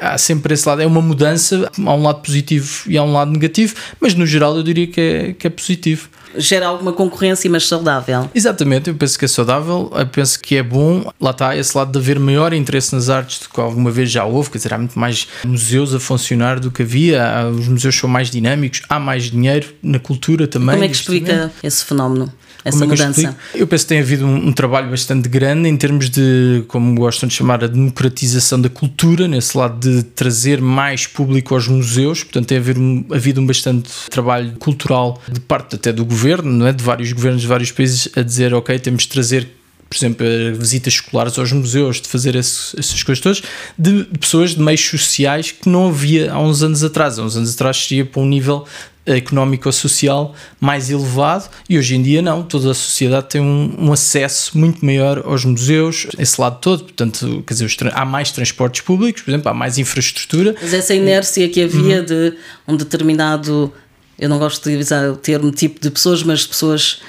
há 0.00 0.18
sempre 0.18 0.54
esse 0.54 0.68
lado, 0.68 0.82
é 0.82 0.86
uma 0.86 1.00
mudança, 1.02 1.70
há 1.76 1.94
um 1.94 2.02
lado 2.02 2.20
positivo 2.20 2.84
e 2.86 2.96
há 2.96 3.02
um 3.02 3.12
lado 3.12 3.30
negativo, 3.30 3.74
mas 4.00 4.14
no 4.14 4.26
geral 4.26 4.56
eu 4.56 4.62
diria 4.62 4.86
que 4.86 5.00
é, 5.00 5.32
que 5.32 5.46
é 5.46 5.50
positivo 5.50 6.08
gera 6.38 6.66
alguma 6.66 6.92
concorrência, 6.92 7.50
mas 7.50 7.66
saudável. 7.66 8.30
Exatamente, 8.34 8.88
eu 8.88 8.94
penso 8.94 9.18
que 9.18 9.24
é 9.24 9.28
saudável, 9.28 9.90
eu 9.94 10.06
penso 10.06 10.38
que 10.40 10.56
é 10.56 10.62
bom. 10.62 11.10
Lá 11.20 11.30
está 11.30 11.56
esse 11.56 11.76
lado 11.76 11.92
de 11.92 11.98
haver 11.98 12.18
maior 12.18 12.52
interesse 12.52 12.94
nas 12.94 13.08
artes 13.08 13.40
do 13.40 13.48
que 13.48 13.60
alguma 13.60 13.90
vez 13.90 14.10
já 14.10 14.24
houve, 14.24 14.50
quer 14.50 14.58
dizer, 14.58 14.74
há 14.74 14.78
muito 14.78 14.98
mais 14.98 15.26
museus 15.44 15.94
a 15.94 16.00
funcionar 16.00 16.60
do 16.60 16.70
que 16.70 16.82
havia, 16.82 17.46
os 17.48 17.68
museus 17.68 17.96
são 17.96 18.08
mais 18.08 18.30
dinâmicos, 18.30 18.82
há 18.88 18.98
mais 18.98 19.24
dinheiro 19.24 19.68
na 19.82 19.98
cultura 19.98 20.46
também. 20.46 20.74
Como 20.74 20.84
é 20.84 20.88
que 20.88 20.94
explica 20.94 21.52
esse 21.62 21.84
fenómeno? 21.84 22.32
Essa 22.68 22.84
é 22.84 22.86
mudança? 22.86 23.36
Eu, 23.54 23.60
eu, 23.60 23.66
penso 23.66 23.84
que 23.84 23.88
tem 23.88 24.00
havido 24.00 24.26
um, 24.26 24.48
um, 24.48 24.52
trabalho 24.52 24.90
bastante 24.90 25.28
grande 25.28 25.68
em 25.68 25.76
termos 25.76 26.10
de, 26.10 26.64
como 26.68 26.94
gostam 26.94 27.28
de 27.28 27.34
chamar, 27.34 27.62
a 27.62 27.66
democratização 27.66 28.60
da 28.60 28.68
cultura, 28.68 29.28
nesse 29.28 29.56
lado 29.56 29.78
de 29.78 30.02
trazer 30.02 30.60
mais 30.60 31.06
público 31.06 31.54
aos 31.54 31.68
museus. 31.68 32.24
Portanto, 32.24 32.46
tem 32.46 32.58
havido 32.58 32.80
um, 32.80 33.04
havido 33.12 33.40
um 33.40 33.46
bastante 33.46 33.90
trabalho 34.10 34.52
cultural 34.58 35.22
de 35.30 35.38
parte 35.38 35.76
até 35.76 35.92
do 35.92 36.04
governo, 36.04 36.50
não 36.50 36.66
é? 36.66 36.72
de 36.72 36.82
vários 36.82 37.12
governos 37.12 37.42
de 37.42 37.46
vários 37.46 37.70
países, 37.70 38.08
a 38.16 38.22
dizer, 38.22 38.52
ok, 38.52 38.78
temos 38.78 39.02
de 39.02 39.08
trazer 39.08 39.48
por 39.88 39.96
exemplo, 39.96 40.26
visitas 40.58 40.94
escolares 40.94 41.38
aos 41.38 41.52
museus, 41.52 42.00
de 42.00 42.08
fazer 42.08 42.34
esse, 42.34 42.78
essas 42.78 43.02
coisas 43.02 43.22
todas, 43.22 43.42
de 43.78 44.04
pessoas 44.18 44.50
de 44.50 44.60
meios 44.60 44.80
sociais 44.80 45.52
que 45.52 45.68
não 45.68 45.88
havia 45.88 46.32
há 46.32 46.40
uns 46.40 46.62
anos 46.62 46.82
atrás. 46.82 47.18
Há 47.18 47.22
uns 47.22 47.36
anos 47.36 47.54
atrás 47.54 47.76
seria 47.76 48.04
para 48.04 48.20
um 48.20 48.26
nível 48.26 48.66
económico-social 49.06 50.34
mais 50.60 50.90
elevado 50.90 51.48
e 51.68 51.78
hoje 51.78 51.94
em 51.94 52.02
dia 52.02 52.20
não, 52.20 52.42
toda 52.42 52.72
a 52.72 52.74
sociedade 52.74 53.28
tem 53.28 53.40
um, 53.40 53.74
um, 53.78 53.92
acesso 53.92 54.58
muito 54.58 54.84
maior 54.84 55.22
aos 55.24 55.44
museus, 55.44 56.08
esse 56.18 56.40
lado 56.40 56.58
todo, 56.60 56.84
portanto, 56.84 57.44
quer 57.46 57.54
dizer, 57.54 57.70
há 57.92 58.04
mais 58.04 58.30
transportes 58.30 58.80
públicos, 58.80 59.22
por 59.22 59.30
exemplo, 59.30 59.48
há 59.50 59.54
mais 59.54 59.78
infraestrutura. 59.78 60.54
Mas 60.60 60.74
essa 60.74 60.94
inércia 60.94 61.48
que 61.48 61.62
havia 61.62 62.00
uhum. 62.00 62.04
de 62.04 62.34
um 62.66 62.76
determinado, 62.76 63.72
eu 64.18 64.28
não 64.28 64.38
gosto 64.38 64.68
de 64.68 64.76
usar 64.76 65.08
o 65.10 65.16
termo 65.16 65.50
tipo 65.50 65.80
de 65.80 65.90
pessoas, 65.90 66.22
mas 66.22 66.46
pessoas 66.46 67.00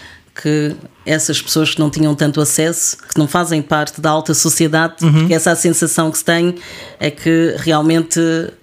que 0.41 0.75
essas 1.05 1.41
pessoas 1.41 1.73
que 1.73 1.79
não 1.79 1.89
tinham 1.89 2.13
tanto 2.13 2.39
acesso, 2.39 2.97
que 2.97 3.17
não 3.17 3.27
fazem 3.27 3.61
parte 3.61 3.99
da 3.99 4.09
alta 4.09 4.33
sociedade, 4.33 5.03
uhum. 5.03 5.13
porque 5.13 5.33
essa 5.33 5.55
sensação 5.55 6.11
que 6.11 6.17
se 6.19 6.25
tem 6.25 6.55
é 6.99 7.09
que 7.09 7.55
realmente 7.57 8.19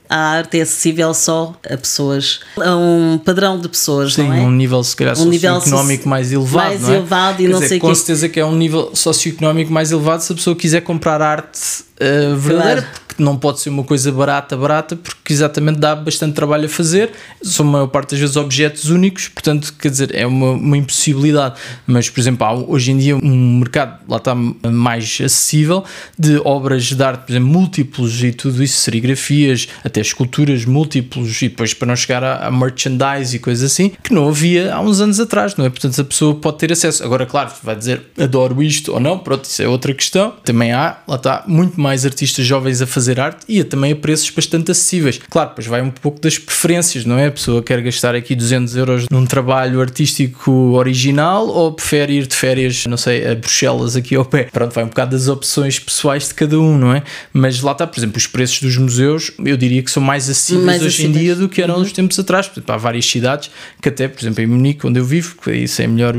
a 0.08 0.16
arte 0.16 0.58
é 0.58 0.62
acessível 0.62 1.12
só 1.14 1.54
a 1.68 1.76
pessoas, 1.76 2.40
a 2.56 2.76
um 2.76 3.18
padrão 3.18 3.58
de 3.58 3.68
pessoas, 3.68 4.14
Sim, 4.14 4.28
não 4.28 4.34
é? 4.34 4.40
um 4.40 4.50
nível 4.50 4.82
se 4.84 4.94
calhar 4.94 5.14
um 5.14 5.32
socioeconómico 5.32 6.08
mais 6.08 6.32
elevado, 6.32 6.68
mais 6.68 6.80
não 6.82 6.90
é? 6.90 6.96
elevado 6.96 7.40
e 7.40 7.46
Quer 7.46 7.52
não 7.52 7.58
dizer, 7.58 7.68
sei 7.68 7.80
com 7.80 7.88
que... 7.88 7.96
certeza 7.96 8.28
que 8.28 8.40
é 8.40 8.44
um 8.44 8.54
nível 8.54 8.90
socioeconómico 8.94 9.73
mais 9.73 9.90
elevado 9.90 10.20
se 10.23 10.32
a 10.32 10.37
pessoa 10.37 10.54
quiser 10.54 10.82
comprar 10.82 11.23
arte 11.23 11.58
uh, 12.00 12.37
verdadeira, 12.37 12.82
claro 12.82 13.03
que 13.16 13.23
não 13.23 13.37
pode 13.37 13.61
ser 13.61 13.71
uma 13.71 13.85
coisa 13.85 14.11
barata, 14.11 14.56
barata, 14.56 14.97
porque 14.97 15.33
exatamente 15.33 15.78
dá 15.78 15.94
bastante 15.94 16.35
trabalho 16.35 16.66
a 16.66 16.68
fazer, 16.68 17.11
são 17.42 17.66
a 17.68 17.71
maior 17.71 17.87
parte 17.87 18.11
das 18.11 18.21
vezes 18.21 18.37
objetos 18.37 18.90
únicos, 18.90 19.28
portanto, 19.28 19.75
quer 19.78 19.90
dizer, 19.90 20.14
é 20.14 20.26
uma, 20.26 20.52
uma 20.52 20.76
impossibilidade. 20.76 21.54
Mas, 21.87 22.09
por 22.11 22.21
exemplo, 22.21 22.47
há 22.47 22.52
hoje 22.52 22.92
em 22.92 22.99
dia 22.99 23.16
um 23.16 23.59
mercado 23.59 24.00
lá 24.09 24.16
está 24.16 24.35
mais 24.35 25.18
acessível 25.23 25.85
de 26.18 26.40
obras 26.44 26.85
de 26.85 27.02
arte, 27.02 27.26
por 27.26 27.33
exemplo, 27.33 27.49
múltiplos 27.49 28.23
e 28.23 28.33
tudo 28.33 28.62
isso, 28.62 28.80
serigrafias, 28.80 29.68
até 29.85 30.00
esculturas 30.00 30.64
múltiplos, 30.64 31.42
e 31.42 31.49
depois 31.49 31.73
para 31.73 31.87
não 31.87 31.97
chegar 31.97 32.25
a, 32.25 32.47
a 32.47 32.50
merchandise 32.50 33.37
e 33.37 33.38
coisas 33.38 33.71
assim, 33.71 33.92
que 34.02 34.12
não 34.12 34.28
havia 34.28 34.75
há 34.75 34.80
uns 34.80 35.00
anos 35.00 35.21
atrás, 35.21 35.56
não 35.56 35.64
é? 35.64 35.71
Portanto, 35.71 36.00
a 36.00 36.04
pessoa 36.04 36.35
pode 36.35 36.59
ter 36.59 36.73
acesso. 36.73 37.04
Agora, 37.04 37.26
claro, 37.26 37.50
vai 37.62 37.76
dizer 37.76 38.02
adoro 38.18 38.62
isto 38.62 38.92
ou 38.92 39.00
não, 39.00 39.18
pronto, 39.18 39.44
isso 39.44 39.62
é 39.62 39.68
outra 39.68 39.94
questão. 39.94 40.35
Também 40.44 40.73
há, 40.73 40.99
lá 41.06 41.16
está, 41.16 41.44
muito 41.47 41.80
mais 41.80 42.04
artistas 42.04 42.44
jovens 42.44 42.83
a 42.83 42.87
fazer 42.87 43.03
fazer 43.04 43.20
arte 43.20 43.44
e 43.49 43.62
também 43.62 43.92
a 43.92 43.96
preços 43.96 44.30
bastante 44.30 44.70
acessíveis. 44.70 45.20
Claro, 45.28 45.50
depois 45.50 45.66
vai 45.66 45.82
um 45.82 45.90
pouco 45.90 46.20
das 46.20 46.38
preferências, 46.38 47.04
não 47.04 47.18
é? 47.18 47.26
A 47.26 47.32
pessoa 47.32 47.62
quer 47.62 47.80
gastar 47.82 48.14
aqui 48.14 48.34
200 48.34 48.76
euros 48.76 49.06
num 49.11 49.26
trabalho 49.26 49.80
artístico 49.80 50.50
original 50.73 51.46
ou 51.46 51.73
prefere 51.73 52.14
ir 52.14 52.26
de 52.26 52.34
férias, 52.34 52.87
não 52.87 52.96
sei, 52.96 53.26
a 53.26 53.34
Bruxelas 53.34 53.96
aqui 53.96 54.14
ao 54.16 54.25
pé. 54.25 54.49
Pronto, 54.52 54.73
vai 54.73 54.84
um 54.84 54.88
bocado 54.88 55.12
das 55.12 55.28
opções 55.28 55.78
pessoais 55.78 56.28
de 56.28 56.34
cada 56.34 56.58
um, 56.58 56.78
não 56.78 56.94
é? 56.94 57.02
Mas 57.32 57.61
lá 57.61 57.73
está, 57.73 57.87
por 57.87 57.99
exemplo, 57.99 58.16
os 58.16 58.26
preços 58.26 58.61
dos 58.61 58.76
museus, 58.76 59.32
eu 59.44 59.56
diria 59.56 59.82
que 59.82 59.90
são 59.90 60.02
mais 60.02 60.28
acessíveis 60.28 60.64
mais 60.64 60.82
hoje 60.82 60.88
acessíveis. 60.88 61.16
em 61.16 61.18
dia 61.20 61.34
do 61.37 61.49
que 61.49 61.61
eram 61.61 61.75
uhum. 61.75 61.80
nos 61.80 61.92
tempos 61.92 62.18
atrás. 62.18 62.46
Portanto, 62.46 62.70
há 62.70 62.76
várias 62.76 63.04
cidades 63.04 63.50
que 63.80 63.88
até, 63.88 64.08
por 64.08 64.23
exemplo, 64.23 64.42
em 64.42 64.46
Munique, 64.46 64.87
onde 64.87 64.99
eu 64.99 65.04
vivo, 65.04 65.37
isso 65.52 65.82
é 65.82 65.87
melhor 65.87 66.14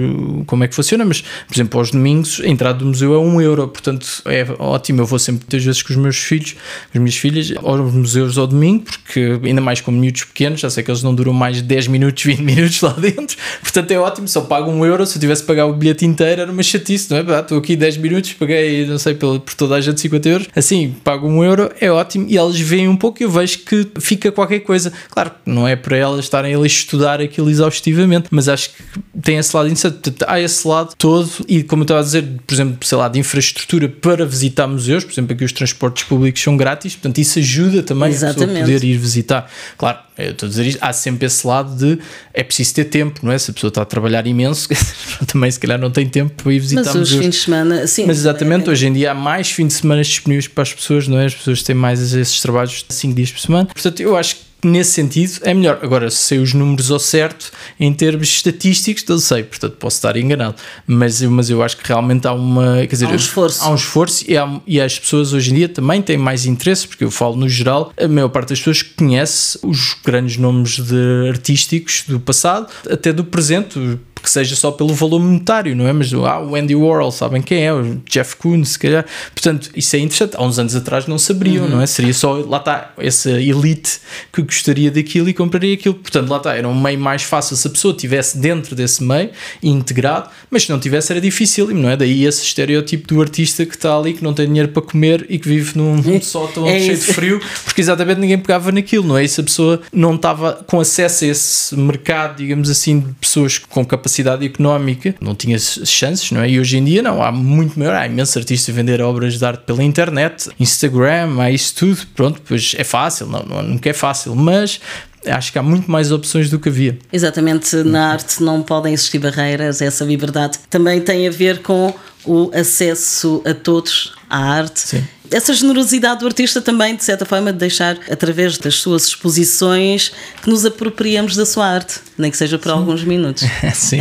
como 0.46 0.64
é 0.64 0.68
que 0.68 0.76
funciona, 0.76 1.04
mas, 1.04 1.22
por 1.22 1.56
exemplo, 1.56 1.80
aos 1.80 1.92
domingos 1.92 2.42
a 2.44 2.48
entrada 2.48 2.80
do 2.80 2.86
museu 2.86 3.14
é 3.14 3.20
um 3.20 3.42
euro, 3.42 3.68
portanto 3.68 4.08
é 4.26 4.46
ótimo. 4.60 5.02
Eu 5.02 5.06
vou 5.06 5.20
sempre 5.20 5.42
muitas 5.44 5.64
vezes 5.64 5.82
com 5.82 5.92
os 5.92 5.98
meus 5.98 6.18
filhos 6.18 6.56
as 6.94 7.02
minhas 7.02 7.16
filhas 7.16 7.54
aos 7.58 7.94
museus 7.94 8.38
ao 8.38 8.48
domingo, 8.48 8.86
porque 9.04 9.40
ainda 9.44 9.62
mais 9.62 9.82
com 9.82 9.92
miúdos 9.92 10.24
pequenos, 10.24 10.60
já 10.60 10.70
sei 10.70 10.84
que 10.84 10.92
eles 10.92 11.04
não 11.04 11.14
duram 11.14 11.34
mais 11.34 11.58
de 11.58 11.64
10 11.64 11.88
minutos, 11.88 12.24
20 12.24 12.40
minutos 12.40 12.82
lá 12.82 12.94
dentro, 12.94 13.38
portanto 13.62 13.92
é 13.92 14.00
ótimo, 14.00 14.28
só 14.28 14.42
pago 14.42 14.70
um 14.70 14.86
euro, 14.86 15.06
se 15.06 15.18
eu 15.18 15.22
tivesse 15.22 15.44
pagar 15.44 15.66
o 15.66 15.74
bilhete 15.74 16.06
inteiro 16.06 16.42
era 16.42 16.52
uma 16.52 16.64
chatice, 16.64 17.10
não 17.12 17.18
é? 17.18 17.40
Estou 17.40 17.58
aqui 17.58 17.76
10 17.76 17.98
minutos, 17.98 18.34
paguei, 18.34 18.86
não 18.86 18.98
sei, 18.98 19.14
por 19.16 19.40
toda 19.56 19.76
a 19.76 19.82
gente 19.82 20.00
50 20.00 20.30
euros, 20.30 20.48
assim, 20.56 20.96
pago 21.04 21.28
um 21.28 21.44
euro, 21.44 21.70
é 21.80 21.92
ótimo, 21.92 22.26
e 22.30 22.38
elas 22.38 22.60
veem 22.60 22.88
um 22.88 22.96
pouco 22.96 23.22
e 23.22 23.24
eu 23.24 23.30
vejo 23.30 23.60
que 23.60 23.88
fica 24.00 24.32
qualquer 24.32 24.60
coisa. 24.60 24.92
Claro, 25.10 25.32
não 25.46 25.68
é 25.68 25.76
para 25.76 25.98
elas 25.98 26.26
estarem 26.26 26.54
ali 26.54 26.64
a 26.64 26.68
estudar 26.68 27.22
aquilo 27.22 27.50
exaustivamente, 27.50 28.28
mas 28.32 28.48
acho 28.48 28.70
que 28.72 28.76
tem 29.22 29.38
esse 29.38 29.56
lado 29.56 29.68
interessante. 29.70 30.14
Há 30.28 30.40
esse 30.40 30.68
lado 30.68 30.94
todo, 30.98 31.30
e 31.48 31.64
como 31.64 31.82
eu 31.82 31.86
estava 31.86 32.00
a 32.00 32.04
dizer, 32.04 32.26
por 32.46 32.54
exemplo, 32.54 32.78
sei 32.86 32.98
lá, 32.98 33.08
de 33.08 33.20
infraestrutura 33.20 33.88
para 33.88 34.26
visitar 34.26 34.68
museus, 34.68 35.04
por 35.04 35.14
exemplo, 35.14 35.34
aqui 35.34 35.44
os 35.44 35.52
transportes 35.52 36.04
públicos 36.04 36.42
são 36.42 36.58
grátis, 36.66 36.96
portanto, 36.96 37.20
isso 37.20 37.38
ajuda 37.38 37.84
também 37.84 38.10
Exatamente. 38.10 38.44
a 38.44 38.48
pessoa 38.48 38.66
poder 38.66 38.84
ir 38.84 38.98
visitar. 38.98 39.52
Claro, 39.78 40.00
eu 40.18 40.32
estou 40.32 40.48
a 40.48 40.50
dizer 40.50 40.66
isto, 40.66 40.80
há 40.82 40.92
sempre 40.92 41.28
esse 41.28 41.46
lado 41.46 41.76
de 41.76 42.00
é 42.34 42.44
preciso 42.44 42.74
ter 42.74 42.86
tempo, 42.86 43.20
não 43.24 43.32
é? 43.32 43.38
Se 43.38 43.52
a 43.52 43.54
pessoa 43.54 43.70
está 43.70 43.84
a 43.84 43.86
trabalhar 43.86 44.26
imenso, 44.26 44.68
também 45.32 45.52
se 45.52 45.60
calhar 45.60 45.80
não 45.80 45.92
tem 45.92 46.08
tempo 46.08 46.34
para 46.42 46.52
ir 46.52 46.60
visitar 46.60 46.84
Mas 46.84 46.96
os 46.96 47.12
fins 47.12 47.30
de 47.30 47.36
semana, 47.36 47.86
sim. 47.86 48.06
Mas 48.08 48.18
exatamente, 48.18 48.68
é, 48.68 48.72
hoje 48.72 48.88
em 48.88 48.94
dia 48.94 49.12
há 49.12 49.14
mais 49.14 49.52
fins 49.52 49.68
de 49.68 49.74
semana 49.76 50.02
disponíveis 50.02 50.48
para 50.48 50.64
as 50.64 50.74
pessoas, 50.74 51.08
não 51.08 51.20
é? 51.20 51.26
As 51.26 51.36
pessoas 51.36 51.62
têm 51.62 51.76
mais 51.76 52.02
esses 52.14 52.42
trabalhos 52.42 52.84
5 52.90 53.14
dias 53.14 53.32
por 53.32 53.40
semana. 53.40 53.68
Portanto, 53.68 54.00
eu 54.00 54.18
acho 54.18 54.38
que 54.38 54.45
nesse 54.64 54.92
sentido 54.92 55.40
é 55.42 55.54
melhor. 55.54 55.80
Agora, 55.82 56.10
se 56.10 56.18
sei 56.18 56.40
os 56.40 56.54
números 56.54 56.92
ao 56.92 57.00
certo 57.00 57.52
em 57.80 57.94
termos 57.94 58.28
estatísticos, 58.28 59.04
não 59.08 59.20
sei, 59.20 59.44
portanto 59.44 59.78
posso 59.78 59.98
estar 59.98 60.16
enganado. 60.18 60.56
Mas, 60.88 61.22
mas 61.22 61.50
eu 61.50 61.62
acho 61.64 61.78
que 61.78 61.88
realmente 61.88 62.28
há 62.28 62.34
uma. 62.34 62.78
Quer 62.82 62.88
dizer, 62.88 63.08
há 63.08 63.12
um 63.12 63.16
esforço. 63.16 63.64
Há 63.64 63.70
um 63.70 63.76
esforço 63.76 64.26
e, 64.28 64.38
há, 64.38 64.62
e 64.66 64.82
as 64.82 64.98
pessoas 64.98 65.34
hoje 65.34 65.52
em 65.52 65.56
dia 65.56 65.70
também 65.70 66.02
têm 66.02 66.18
mais 66.18 66.46
interesse, 66.46 66.88
porque 66.88 67.04
eu 67.04 67.12
falo 67.12 67.36
no 67.36 67.48
geral, 67.48 67.94
a 67.98 68.08
maior 68.08 68.30
parte 68.30 68.50
das 68.50 68.60
pessoas 68.60 68.82
conhece 68.82 69.60
os 69.64 69.96
grandes 70.04 70.38
nomes 70.38 70.80
de 70.80 71.30
artísticos 71.30 72.04
do 72.08 72.20
passado, 72.20 72.68
até 72.90 73.14
do 73.14 73.24
presente 73.24 74.00
que 74.26 74.32
seja 74.32 74.56
só 74.56 74.72
pelo 74.72 74.94
valor 74.94 75.20
monetário, 75.20 75.76
não 75.76 75.88
é? 75.88 75.94
Mas 75.94 76.12
ah, 76.14 76.42
o 76.42 76.56
Andy 76.56 76.76
Warhol, 76.76 77.12
sabem 77.12 77.42
quem 77.42 77.64
é? 77.64 77.72
O 77.72 78.02
Jeff 78.10 78.36
Koons, 78.36 78.70
se 78.70 78.80
calhar. 78.80 79.06
Portanto, 79.32 79.70
isso 79.76 79.96
é 79.96 80.00
interessante. 80.00 80.36
Há 80.36 80.44
uns 80.44 80.58
anos 80.58 80.76
atrás 80.76 81.06
não 81.06 81.20
saberiam, 81.20 81.66
uhum. 81.66 81.70
não 81.70 81.82
é? 81.82 81.86
Seria 81.86 82.14
só, 82.14 82.34
lá 82.34 82.58
está, 82.58 82.92
essa 82.98 83.30
elite 83.30 84.00
que 84.34 84.42
gostaria 84.42 84.90
daquilo 84.90 85.30
e 85.30 85.34
compraria 85.34 85.76
aquilo. 85.76 85.94
Portanto, 85.96 86.28
lá 86.30 86.38
está, 86.38 86.56
era 86.56 86.68
um 86.68 86.80
meio 86.80 87.00
mais 87.00 87.22
fácil 87.22 87.56
se 87.56 87.68
a 87.68 87.70
pessoa 87.70 87.94
estivesse 87.94 88.38
dentro 88.40 88.76
desse 88.76 89.04
meio, 89.04 89.30
integrado, 89.62 90.30
mas 90.50 90.64
se 90.64 90.72
não 90.72 90.80
tivesse 90.80 91.12
era 91.12 91.22
difícil, 91.22 91.68
não 91.74 91.90
é? 91.90 91.96
Daí 91.96 92.26
esse 92.26 92.44
estereótipo 92.44 93.08
do 93.08 93.22
artista 93.22 93.64
que 93.66 93.76
está 93.76 93.96
ali, 93.96 94.14
que 94.14 94.24
não 94.24 94.34
tem 94.34 94.48
dinheiro 94.48 94.70
para 94.70 94.82
comer 94.82 95.26
e 95.30 95.38
que 95.38 95.48
vive 95.48 95.78
num, 95.78 95.96
num 95.98 96.20
sótão 96.22 96.68
é 96.68 96.80
cheio 96.80 96.98
de 96.98 97.06
frio, 97.14 97.42
porque 97.64 97.80
exatamente 97.80 98.20
ninguém 98.20 98.40
pegava 98.40 98.72
naquilo, 98.72 99.08
não 99.08 99.18
é? 99.18 99.24
E 99.24 99.30
se 99.30 99.40
a 99.40 99.44
pessoa 99.44 99.82
não 99.94 100.16
estava 100.16 100.54
com 100.66 100.80
acesso 100.80 101.26
a 101.26 101.28
esse 101.28 101.76
mercado, 101.76 102.38
digamos 102.38 102.70
assim, 102.70 103.00
de 103.00 103.14
pessoas 103.14 103.58
com 103.58 103.86
capacidade 103.86 104.15
capacidade 104.16 104.46
económica, 104.46 105.16
não 105.20 105.36
tinha 105.36 105.58
chances, 105.60 106.32
não 106.32 106.42
é? 106.42 106.50
E 106.50 106.60
hoje 106.60 106.78
em 106.78 106.84
dia 106.84 107.02
não, 107.02 107.22
há 107.22 107.32
muito 107.32 107.78
maior, 107.78 107.96
há 107.96 108.06
imensos 108.06 108.38
artistas 108.38 108.74
a 108.74 108.78
vender 108.78 109.02
obras 109.02 109.38
de 109.38 109.46
arte 109.46 109.64
pela 109.66 109.84
internet, 109.84 110.50
Instagram, 110.60 111.40
há 111.40 111.52
isso 111.52 111.76
tudo, 111.76 112.02
pronto, 112.16 112.42
pois 112.48 112.76
é 112.78 112.84
fácil, 112.84 113.28
não, 113.28 113.44
não 113.44 113.64
nunca 113.64 113.90
é 113.90 113.94
fácil, 113.94 114.36
mas 114.36 114.80
acho 115.26 115.52
que 115.52 115.60
há 115.60 115.64
muito 115.64 115.90
mais 115.90 116.12
opções 116.12 116.50
do 116.50 116.60
que 116.60 116.70
havia. 116.70 116.98
Exatamente, 117.12 117.76
na 117.78 118.12
arte 118.12 118.42
não 118.42 118.62
podem 118.62 118.94
existir 118.94 119.20
barreiras, 119.20 119.82
essa 119.82 120.06
liberdade 120.06 120.60
também 120.70 121.02
tem 121.02 121.28
a 121.28 121.32
ver 121.32 121.62
com 121.62 121.94
o 122.24 122.52
acesso 122.54 123.42
a 123.46 123.54
todos 123.54 124.14
à 124.30 124.38
arte. 124.38 124.80
Sim 124.80 125.04
essa 125.32 125.54
generosidade 125.54 126.20
do 126.20 126.26
artista 126.28 126.62
também, 126.62 126.96
de 126.96 127.04
certa 127.04 127.26
forma, 127.26 127.52
de 127.52 127.60
deixar, 127.60 127.98
através 128.10 128.58
das 128.58 128.76
suas 128.76 129.08
exposições, 129.08 130.12
que 130.42 130.50
nos 130.50 130.66
apropriamos 130.66 131.36
da 131.36 131.46
sua 131.46 131.66
arte, 131.68 131.96
nem 132.18 132.32
que 132.32 132.38
seja 132.38 132.58
por 132.58 132.70
Sim. 132.70 132.76
alguns 132.76 133.04
minutos. 133.04 133.44
Sim, 133.74 134.00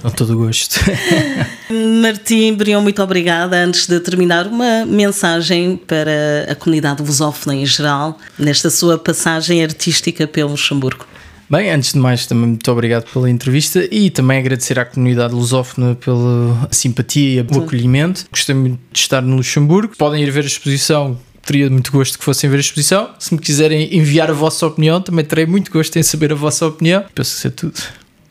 com 0.00 0.10
todo 0.10 0.34
o 0.34 0.36
gosto. 0.46 0.80
Martim 2.00 2.54
Brion, 2.54 2.80
muito 2.80 3.02
obrigada. 3.02 3.56
Antes 3.56 3.86
de 3.86 3.98
terminar, 4.00 4.46
uma 4.46 4.84
mensagem 4.86 5.76
para 5.76 6.46
a 6.50 6.54
comunidade 6.54 7.02
lusófona 7.02 7.54
em 7.54 7.66
geral, 7.66 8.18
nesta 8.38 8.70
sua 8.70 8.98
passagem 8.98 9.62
artística 9.62 10.26
pelo 10.26 10.50
Luxemburgo. 10.50 11.11
Bem, 11.52 11.70
antes 11.70 11.92
de 11.92 11.98
mais, 11.98 12.24
também 12.24 12.48
muito 12.48 12.72
obrigado 12.72 13.12
pela 13.12 13.28
entrevista 13.28 13.86
e 13.90 14.08
também 14.08 14.38
agradecer 14.38 14.78
à 14.78 14.86
comunidade 14.86 15.34
lusófona 15.34 15.94
pela 15.94 16.66
simpatia 16.70 17.46
e 17.46 17.54
o 17.54 17.62
acolhimento. 17.62 18.24
Gostei 18.32 18.54
muito 18.54 18.80
de 18.90 18.98
estar 18.98 19.20
no 19.20 19.36
Luxemburgo. 19.36 19.94
Podem 19.98 20.22
ir 20.22 20.30
ver 20.30 20.44
a 20.44 20.46
exposição 20.46 21.18
teria 21.44 21.68
muito 21.68 21.92
gosto 21.92 22.18
que 22.18 22.24
fossem 22.24 22.48
ver 22.48 22.56
a 22.56 22.60
exposição. 22.60 23.10
Se 23.18 23.34
me 23.34 23.40
quiserem 23.40 23.94
enviar 23.94 24.30
a 24.30 24.32
vossa 24.32 24.66
opinião, 24.66 24.98
também 25.02 25.24
terei 25.26 25.44
muito 25.44 25.70
gosto 25.70 25.94
em 25.98 26.02
saber 26.02 26.32
a 26.32 26.36
vossa 26.36 26.66
opinião. 26.66 27.04
Penso 27.14 27.32
que 27.32 27.36
isso 27.36 27.46
é 27.46 27.50
tudo. 27.50 27.82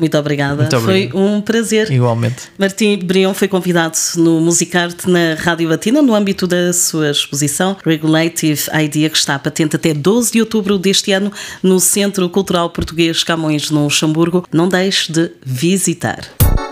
Muito 0.01 0.17
obrigada. 0.17 0.63
Muito 0.63 0.81
foi 0.81 1.11
um 1.13 1.39
prazer. 1.39 1.91
Igualmente. 1.91 2.49
Martim 2.57 2.97
Brion 2.97 3.35
foi 3.35 3.47
convidado 3.47 3.95
no 4.17 4.41
Musicarte 4.41 5.07
na 5.07 5.35
Rádio 5.37 5.69
Latina 5.69 6.01
no 6.01 6.15
âmbito 6.15 6.47
da 6.47 6.73
sua 6.73 7.11
exposição 7.11 7.77
Regulative 7.85 8.63
Idea, 8.83 9.11
que 9.11 9.17
está 9.17 9.37
patente 9.37 9.75
até 9.75 9.93
12 9.93 10.31
de 10.31 10.39
outubro 10.39 10.79
deste 10.79 11.11
ano 11.11 11.31
no 11.61 11.79
Centro 11.79 12.27
Cultural 12.29 12.71
Português 12.71 13.23
Camões, 13.23 13.69
no 13.69 13.83
Luxemburgo. 13.83 14.43
Não 14.51 14.67
deixe 14.67 15.11
de 15.11 15.29
visitar. 15.45 16.27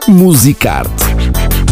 Musicarte 0.07 1.68